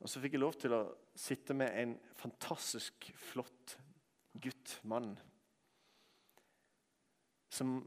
Og 0.00 0.10
så 0.10 0.20
fikk 0.20 0.36
jeg 0.36 0.40
lov 0.40 0.54
til 0.60 0.74
å 0.76 0.82
sitte 1.16 1.54
med 1.54 1.72
en 1.80 1.94
fantastisk 2.14 3.08
flott 3.16 3.78
gutt, 4.42 4.80
mann, 4.84 5.14
som 7.48 7.78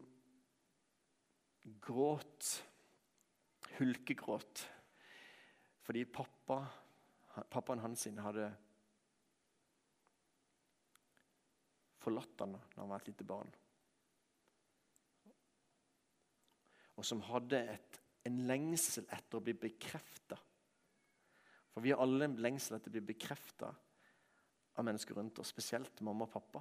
gråt, 1.81 2.49
hulkegråt, 3.77 4.63
fordi 5.85 6.03
pappa, 6.05 6.59
pappaen 7.49 7.83
hans 7.83 8.07
hadde 8.25 8.49
forlatt 11.99 12.45
han 12.45 12.55
da 12.55 12.61
han 12.77 12.91
var 12.91 13.01
et 13.01 13.11
lite 13.11 13.27
barn. 13.27 13.49
Og 16.99 17.07
som 17.07 17.23
hadde 17.29 17.63
et, 17.75 17.99
en 18.27 18.43
lengsel 18.47 19.07
etter 19.15 19.39
å 19.39 19.43
bli 19.43 19.55
bekrefta 19.55 20.37
for 21.79 21.83
vi 21.85 21.91
har 21.91 22.01
alle 22.03 22.25
en 22.27 22.39
lengsel 22.43 22.75
etter 22.75 22.91
å 22.91 22.97
bli 22.97 23.05
bekrefta 23.13 23.69
av 23.71 24.83
mennesker 24.83 25.15
rundt 25.15 25.39
oss, 25.39 25.51
spesielt 25.53 26.01
mamma 26.03 26.25
og 26.25 26.33
pappa. 26.33 26.59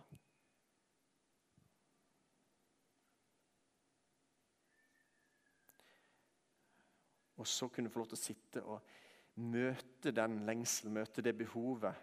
Og 7.39 7.47
så 7.47 7.69
kunne 7.71 7.91
få 7.91 8.03
lov 8.03 8.11
til 8.11 8.19
å 8.19 8.23
sitte 8.23 8.63
og 8.67 8.95
møte 9.39 10.11
den 10.15 10.41
lengselen, 10.47 10.97
møte 10.99 11.23
det 11.23 11.37
behovet 11.39 11.95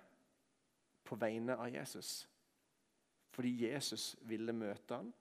på 1.05 1.17
vegne 1.19 1.57
av 1.59 1.69
Jesus. 1.73 2.23
Fordi 3.35 3.51
Jesus 3.65 4.13
ville 4.29 4.55
møte 4.55 4.95
ham. 4.95 5.11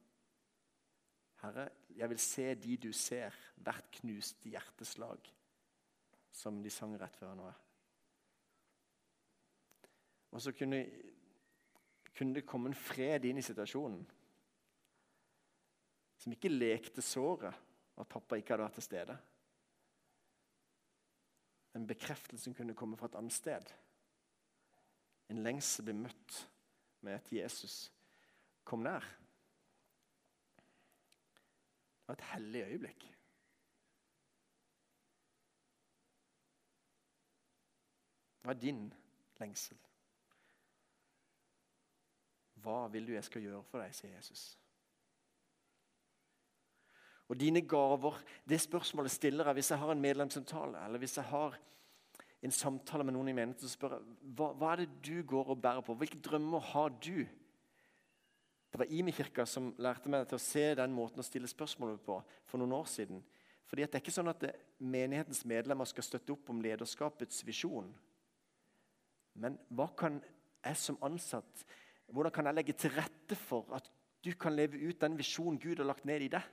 Herre, 1.42 1.66
jeg 1.96 2.08
vil 2.08 2.20
se 2.22 2.46
de 2.54 2.76
du 2.80 2.92
ser, 2.94 3.34
hvert 3.56 3.90
knust 3.98 4.46
hjerteslag, 4.48 5.26
som 6.32 6.62
de 6.62 6.70
sang 6.72 6.94
rett 7.00 7.18
før 7.18 7.34
nå. 7.36 7.50
Og 10.34 10.42
så 10.42 10.54
kunne, 10.56 10.80
kunne 12.14 12.38
det 12.38 12.46
komme 12.46 12.70
en 12.70 12.78
fred 12.78 13.26
inn 13.28 13.38
i 13.38 13.44
situasjonen. 13.44 14.00
Som 16.22 16.32
ikke 16.34 16.54
lekte 16.54 17.02
såret, 17.04 17.54
at 17.94 18.10
pappa 18.10 18.38
ikke 18.38 18.54
hadde 18.54 18.66
vært 18.66 18.78
til 18.80 18.88
stede. 18.88 19.18
En 21.74 21.86
bekreftelse 21.86 22.44
som 22.44 22.54
kunne 22.54 22.76
komme 22.78 22.96
fra 22.96 23.06
et 23.10 23.18
annet 23.18 23.34
sted. 23.34 23.72
En 25.32 25.42
lengsel 25.42 25.86
ble 25.86 25.96
møtt 26.04 26.38
med 27.04 27.18
at 27.18 27.32
Jesus 27.32 27.88
kom 28.64 28.84
nær. 28.84 29.04
Det 32.04 32.08
var 32.08 32.18
et 32.18 32.30
hellig 32.34 32.62
øyeblikk. 32.68 33.06
Hva 38.44 38.52
er 38.52 38.60
din 38.60 38.84
lengsel? 39.40 39.78
Hva 42.60 42.86
vil 42.92 43.06
du 43.08 43.14
jeg 43.14 43.24
skal 43.24 43.42
gjøre 43.44 43.64
for 43.64 43.80
deg, 43.80 43.94
sier 43.96 44.12
Jesus. 44.18 44.52
Og 47.28 47.40
dine 47.40 47.62
gaver 47.64 48.18
Det 48.48 48.60
spørsmålet 48.60 49.10
stiller 49.10 49.46
jeg 49.48 49.54
hvis 49.54 49.70
jeg 49.70 49.78
har 49.78 49.92
en 49.92 50.00
medlemssamtale, 50.00 50.84
eller 50.84 50.98
hvis 50.98 51.16
jeg 51.16 51.24
har 51.24 51.56
en 52.44 52.52
samtale 52.52 53.04
med 53.04 53.14
noen 53.16 53.28
i 53.28 53.32
menigheten, 53.32 53.64
så 53.64 53.72
spør 53.72 53.96
jeg 53.96 54.16
hva, 54.36 54.50
hva 54.52 54.72
er 54.72 54.82
det 54.82 54.90
du 55.06 55.22
går 55.24 55.54
og 55.54 55.62
bærer 55.62 55.80
på? 55.80 55.94
Hvilke 55.96 56.20
drømmer 56.20 56.60
har 56.60 56.92
du? 57.00 57.24
Det 58.74 58.80
var 58.80 58.90
Imi-kirka 58.90 59.46
som 59.48 59.70
lærte 59.78 60.10
meg 60.12 60.26
til 60.28 60.36
å 60.36 60.42
se 60.42 60.64
den 60.76 60.92
måten 60.92 61.22
å 61.22 61.24
stille 61.24 61.48
spørsmål 61.48 61.96
på 62.04 62.18
for 62.50 62.60
noen 62.60 62.74
år 62.76 62.90
siden. 62.90 63.22
Fordi 63.64 63.86
Det 63.86 63.94
er 63.94 64.02
ikke 64.02 64.12
sånn 64.12 64.28
at 64.28 64.40
det, 64.42 64.52
menighetens 64.78 65.44
medlemmer 65.48 65.88
skal 65.88 66.04
støtte 66.04 66.34
opp 66.34 66.50
om 66.50 66.60
lederskapets 66.60 67.40
visjon. 67.46 67.88
Men 69.34 69.56
hva 69.70 69.88
kan 69.96 70.20
jeg 70.64 70.76
som 70.76 70.98
ansatt 71.02 71.64
hvordan 72.12 72.32
kan 72.32 72.46
jeg 72.46 72.54
legge 72.58 72.74
til 72.76 72.92
rette 72.92 73.36
for 73.38 73.70
at 73.74 73.88
du 74.24 74.32
kan 74.36 74.54
leve 74.56 74.76
ut 74.76 75.00
den 75.00 75.16
visjonen 75.16 75.58
Gud 75.60 75.80
har 75.80 75.88
lagt 75.88 76.04
ned 76.04 76.26
i 76.26 76.28
deg? 76.36 76.44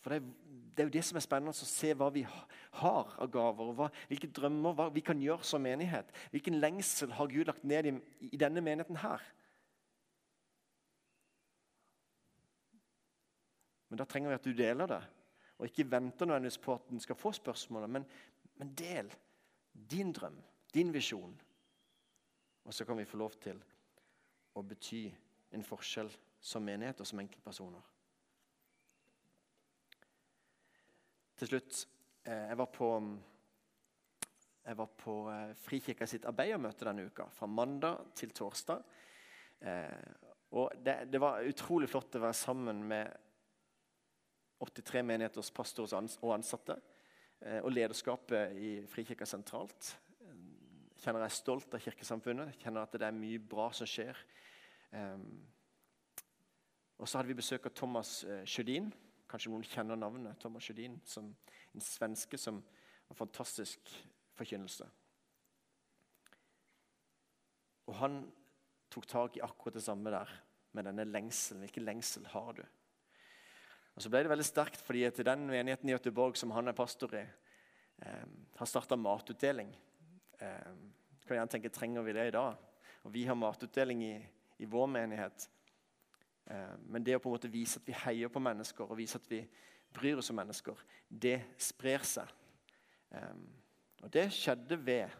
For 0.00 0.14
det 0.14 0.22
det 0.70 0.84
er, 0.84 0.86
jo 0.86 0.92
det 0.94 1.02
som 1.04 1.18
er 1.18 1.24
spennende, 1.24 1.52
å 1.52 1.66
se 1.68 1.90
hva 1.98 2.06
vi 2.14 2.22
har 2.24 3.08
av 3.20 3.28
gaver. 3.32 3.72
Hva, 3.76 3.88
hvilke 4.08 4.30
drømmer 4.32 4.76
hva 4.78 4.86
vi 4.94 5.02
kan 5.04 5.20
gjøre 5.20 5.44
som 5.44 5.60
menighet. 5.60 6.08
Hvilken 6.32 6.56
lengsel 6.62 7.10
har 7.18 7.28
Gud 7.28 7.50
lagt 7.50 7.66
ned 7.68 7.88
i, 7.90 7.92
i 8.30 8.38
denne 8.40 8.62
menigheten 8.64 9.00
her? 9.02 9.24
Men 13.90 14.00
da 14.00 14.06
trenger 14.06 14.30
vi 14.30 14.38
at 14.38 14.46
du 14.46 14.54
deler 14.54 14.88
det, 14.88 15.00
og 15.58 15.66
ikke 15.66 15.88
venter 15.90 16.30
nødvendigvis 16.30 16.60
på 16.62 16.78
at 16.78 16.88
den 16.88 17.02
skal 17.02 17.18
få 17.18 17.34
spørsmålet. 17.36 17.90
Men, 17.90 18.06
men 18.62 18.72
del 18.78 19.10
din 19.90 20.14
drøm 20.16 20.38
din 20.74 20.94
visjon. 20.94 21.34
Og 22.64 22.74
så 22.74 22.86
kan 22.86 22.96
vi 22.96 23.08
få 23.08 23.18
lov 23.18 23.34
til 23.42 23.58
å 24.54 24.62
bety 24.62 25.08
en 25.52 25.66
forskjell 25.66 26.12
som 26.40 26.62
menighet 26.62 27.02
og 27.02 27.08
som 27.10 27.20
enkeltpersoner. 27.20 27.89
Til 31.40 31.48
slutt 31.48 31.76
eh, 32.28 32.48
Jeg 32.50 32.56
var 32.60 32.68
på, 32.68 32.86
jeg 34.66 34.76
var 34.76 34.90
på 35.00 35.14
eh, 35.32 35.54
Frikirka 35.56 36.08
sitt 36.08 36.26
arbeidermøte 36.28 36.84
denne 36.84 37.06
uka. 37.08 37.30
Fra 37.32 37.48
mandag 37.48 38.10
til 38.18 38.34
torsdag. 38.36 38.82
Eh, 39.64 40.12
og 40.60 40.76
det, 40.84 40.98
det 41.08 41.22
var 41.22 41.46
utrolig 41.48 41.88
flott 41.88 42.18
å 42.18 42.24
være 42.26 42.36
sammen 42.36 42.84
med 42.92 43.08
83 44.60 45.04
menigheters 45.06 45.48
pastorer 45.56 46.10
og 46.20 46.34
ansatte. 46.34 46.76
Og 47.64 47.70
lederskapet 47.72 48.58
i 48.60 48.70
Frikirka 48.90 49.24
sentralt 49.24 49.94
kjenner 51.00 51.22
jeg 51.22 51.30
er 51.30 51.36
stolt 51.38 51.72
av 51.72 51.80
kirkesamfunnet. 51.80 52.58
Kjenner 52.60 52.84
at 52.84 52.98
det 53.00 53.06
er 53.06 53.16
mye 53.16 53.38
bra 53.40 53.70
som 53.72 53.88
skjer. 53.88 54.18
Og 56.98 57.08
så 57.08 57.16
hadde 57.16 57.30
vi 57.30 57.38
besøk 57.38 57.70
av 57.70 57.72
Thomas 57.78 58.18
Sjødin. 58.44 58.90
Kanskje 59.30 59.52
noen 59.52 59.66
kjenner 59.66 59.98
navnet. 59.98 60.38
Thomas 60.42 60.66
Sjødin, 60.66 60.98
som 61.06 61.34
En 61.70 61.80
svenske 61.80 62.38
som 62.38 62.56
har 63.06 63.14
fantastisk 63.14 63.92
forkynnelse. 64.34 64.88
Og 67.86 67.94
han 68.00 68.24
tok 68.90 69.06
tak 69.06 69.36
i 69.38 69.42
akkurat 69.46 69.76
det 69.78 69.84
samme 69.84 70.10
der, 70.10 70.32
med 70.72 70.86
denne 70.86 71.06
lengselen. 71.06 71.62
Hvilken 71.62 71.86
lengsel 71.86 72.26
har 72.32 72.52
du? 72.58 72.64
Og 73.94 74.02
Så 74.02 74.10
ble 74.10 74.22
det 74.22 74.30
veldig 74.30 74.46
sterkt, 74.46 74.82
fordi 74.82 75.04
til 75.10 75.26
den 75.26 75.46
menigheten 75.46 75.88
i 75.88 75.94
Göteborg 75.94 76.38
som 76.38 76.50
han 76.54 76.68
er 76.68 76.78
pastor 76.78 77.14
i, 77.14 77.24
eh, 78.02 78.26
har 78.56 78.66
starta 78.66 78.96
matutdeling. 78.96 79.70
Eh, 80.40 80.74
kan 81.26 81.36
gjerne 81.36 81.50
tenke 81.50 81.68
trenger 81.70 82.02
vi 82.02 82.12
det 82.12 82.26
i 82.28 82.30
dag? 82.30 82.56
Og 83.04 83.12
Vi 83.12 83.24
har 83.24 83.34
matutdeling 83.34 84.02
i, 84.02 84.26
i 84.58 84.64
vår 84.64 84.86
menighet. 84.86 85.48
Eh, 86.50 86.76
men 86.90 87.06
det 87.06 87.16
å 87.16 87.22
på 87.22 87.30
en 87.30 87.38
måte 87.38 87.52
vise 87.52 87.80
at 87.80 87.88
vi 87.88 87.96
heier 88.04 88.32
på 88.32 88.42
mennesker 88.42 88.90
og 88.90 88.98
vise 88.98 89.20
at 89.20 89.30
vi 89.30 89.40
bryr 89.94 90.20
oss 90.20 90.30
om 90.30 90.38
mennesker, 90.38 90.78
det 91.08 91.38
sprer 91.58 92.04
seg. 92.06 92.36
Og 94.00 94.12
det 94.14 94.28
skjedde 94.30 94.76
ved 94.78 95.10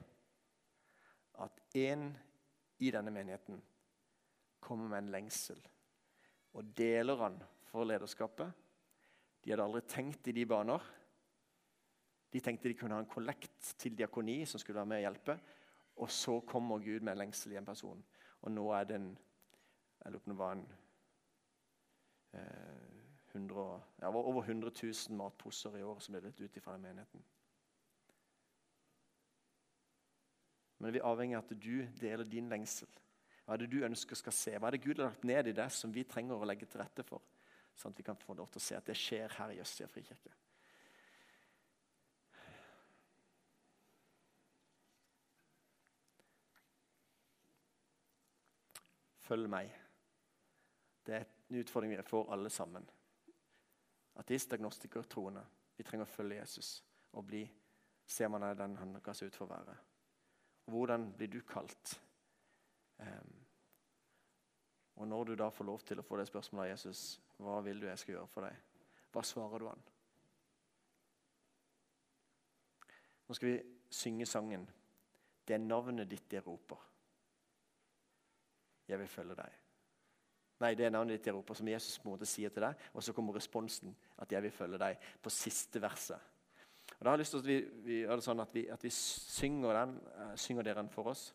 at 1.43 1.77
en 1.81 2.05
i 2.79 2.93
denne 2.95 3.11
menigheten 3.11 3.59
kommer 4.63 4.93
med 4.93 5.03
en 5.03 5.11
lengsel 5.17 5.59
og 6.57 6.71
deler 6.77 7.19
han 7.23 7.39
for 7.71 7.87
lederskapet. 7.87 8.51
De 9.41 9.53
hadde 9.53 9.65
aldri 9.65 9.83
tenkt 9.89 10.29
i 10.29 10.35
de 10.37 10.47
baner. 10.49 10.83
De 12.31 12.43
tenkte 12.43 12.71
de 12.71 12.77
kunne 12.79 12.97
ha 12.97 13.03
en 13.03 13.11
kollekt 13.11 13.75
til 13.81 13.95
diakoni 13.97 14.43
som 14.47 14.61
skulle 14.61 14.81
være 14.81 14.91
med 14.93 15.01
å 15.01 15.05
hjelpe. 15.07 15.37
Og 16.03 16.11
så 16.13 16.39
kommer 16.49 16.83
Gud 16.83 17.05
med 17.05 17.15
en 17.15 17.23
lengsel 17.25 17.55
i 17.55 17.61
en 17.61 17.69
person. 17.69 18.03
Og 18.43 18.53
nå 18.53 18.67
er 18.77 18.89
det 18.89 19.01
en 19.01 19.11
Jeg 20.01 20.13
lurer 20.13 20.23
på 20.25 20.31
om 20.31 20.33
det 20.33 20.41
var 20.41 20.53
en 20.57 20.69
100, 22.33 23.83
ja, 24.01 24.09
over 24.09 24.43
100 24.43 24.71
000 24.83 25.17
matposer 25.17 25.77
i 25.79 25.83
år 25.83 26.01
som 26.03 26.15
ble 26.15 26.23
delt 26.25 26.41
ut 26.41 26.63
fra 26.63 26.75
den 26.77 26.87
menigheten. 26.89 27.23
Men 30.81 30.95
vi 30.95 31.01
er 31.01 31.07
avhengig 31.07 31.37
av 31.37 31.45
at 31.45 31.61
du 31.61 31.87
deler 32.01 32.25
din 32.25 32.49
lengsel. 32.49 32.89
Hva 33.45 33.55
er 33.55 33.65
det 33.65 33.73
du 33.73 33.83
ønsker 33.85 34.17
skal 34.17 34.33
se? 34.33 34.55
Hva 34.57 34.71
er 34.71 34.77
det 34.77 34.85
Gud 34.85 35.01
har 35.03 35.11
lagt 35.11 35.27
ned 35.29 35.51
i 35.51 35.57
det 35.57 35.69
som 35.75 35.93
vi 35.93 36.07
trenger 36.09 36.41
å 36.41 36.47
legge 36.49 36.69
til 36.71 36.81
rette 36.81 37.05
for? 37.05 37.25
Sånn 37.77 37.93
at 37.93 37.99
vi 38.01 38.07
kan 38.07 38.19
få 38.19 38.37
lov 38.39 38.49
til 38.53 38.61
å 38.61 38.65
se 38.65 38.79
at 38.79 38.87
det 38.89 38.97
skjer 38.99 39.35
her 39.37 39.53
i 39.53 39.61
Østsida 39.61 39.91
frikirke. 39.91 40.33
Følg 49.31 49.47
meg. 49.51 49.69
Det 51.07 51.21
er 51.21 51.29
en 51.51 51.57
utfordring 51.57 51.91
vi 51.91 52.03
får 52.03 52.33
alle 52.33 52.51
sammen. 52.51 52.91
Ateist, 54.15 54.53
agnostiker, 54.53 55.03
troende. 55.03 55.43
Vi 55.77 55.85
trenger 55.85 56.07
å 56.07 56.13
følge 56.13 56.39
Jesus 56.39 56.81
og 57.17 57.25
bli 57.27 57.43
se 58.07 58.27
om 58.27 58.37
han 58.37 58.47
er 58.47 58.59
den 58.59 58.77
han 58.79 58.99
ga 59.03 59.15
seg 59.15 59.31
ut 59.31 59.39
for 59.39 59.49
å 59.49 59.55
være. 59.55 59.77
Og 60.67 60.75
hvordan 60.75 61.09
blir 61.17 61.31
du 61.33 61.41
kalt? 61.47 61.95
Um, 62.99 63.37
og 65.01 65.09
når 65.09 65.31
du 65.31 65.35
da 65.41 65.49
får 65.51 65.67
lov 65.67 65.83
til 65.87 66.03
å 66.03 66.05
få 66.07 66.19
det 66.21 66.29
spørsmålet 66.29 66.67
av 66.67 66.73
Jesus, 66.75 67.05
hva 67.41 67.61
vil 67.65 67.81
du 67.81 67.87
jeg 67.89 68.03
skal 68.03 68.15
gjøre 68.15 68.31
for 68.31 68.47
deg? 68.47 68.59
Hva 69.11 69.25
svarer 69.27 69.63
du 69.63 69.71
han? 69.71 69.87
Nå 73.27 73.39
skal 73.39 73.49
vi 73.49 73.57
synge 73.91 74.27
sangen 74.27 74.69
'Det 75.47 75.55
er 75.55 75.67
navnet 75.67 76.11
ditt 76.11 76.33
jeg 76.33 76.47
roper'. 76.47 76.87
'Jeg 78.87 78.99
vil 78.99 79.09
følge 79.09 79.35
deg'. 79.35 79.60
Nei, 80.61 80.75
det 80.77 80.87
er 80.87 80.93
navnet 80.93 81.17
ditt 81.17 81.29
i 81.29 81.33
Europa, 81.33 81.55
som 81.57 81.69
Jesus 81.69 81.99
på 81.99 82.09
en 82.09 82.15
måte 82.15 82.29
sier 82.29 82.53
til 82.53 82.67
deg. 82.67 82.83
Og 82.93 83.05
så 83.05 83.15
kommer 83.17 83.37
responsen 83.37 83.97
at 84.19 84.33
'jeg 84.33 84.43
vil 84.43 84.51
følge 84.51 84.79
deg' 84.79 84.99
på 85.23 85.31
siste 85.31 85.81
verset. 85.81 86.21
Og 86.99 87.05
da 87.05 87.11
har 87.11 87.17
jeg 87.17 87.19
lyst 87.19 87.31
til 87.31 87.39
at 87.39 87.47
vi, 87.47 87.61
vi 87.85 88.01
gjør 88.01 88.17
det 88.17 88.25
sånn 88.25 88.41
at 88.41 88.55
vi, 88.55 88.69
at 88.69 88.85
vi 88.85 88.91
synger 88.91 89.73
den. 89.73 90.01
Uh, 90.17 90.37
synger 90.37 90.63
dere 90.63 90.83
den 90.83 90.89
for 90.89 91.11
oss? 91.13 91.35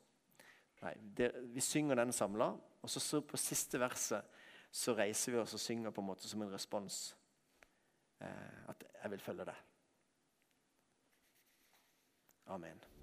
Nei, 0.81 0.93
det, 1.17 1.31
Vi 1.53 1.61
synger 1.61 1.95
den 1.95 2.11
samla, 2.11 2.51
og 2.81 2.89
så, 2.89 2.99
så 2.99 3.21
på 3.21 3.37
siste 3.37 3.79
verset 3.79 4.23
så 4.71 4.93
reiser 4.93 5.31
vi 5.31 5.39
oss 5.39 5.53
og 5.53 5.59
synger 5.59 5.91
på 5.91 6.01
en 6.01 6.07
måte 6.07 6.27
som 6.27 6.41
en 6.41 6.53
respons. 6.53 7.17
Uh, 8.21 8.69
at 8.69 8.83
'jeg 9.01 9.11
vil 9.11 9.19
følge 9.19 9.45
deg'. 9.45 9.63
Amen. 12.47 12.94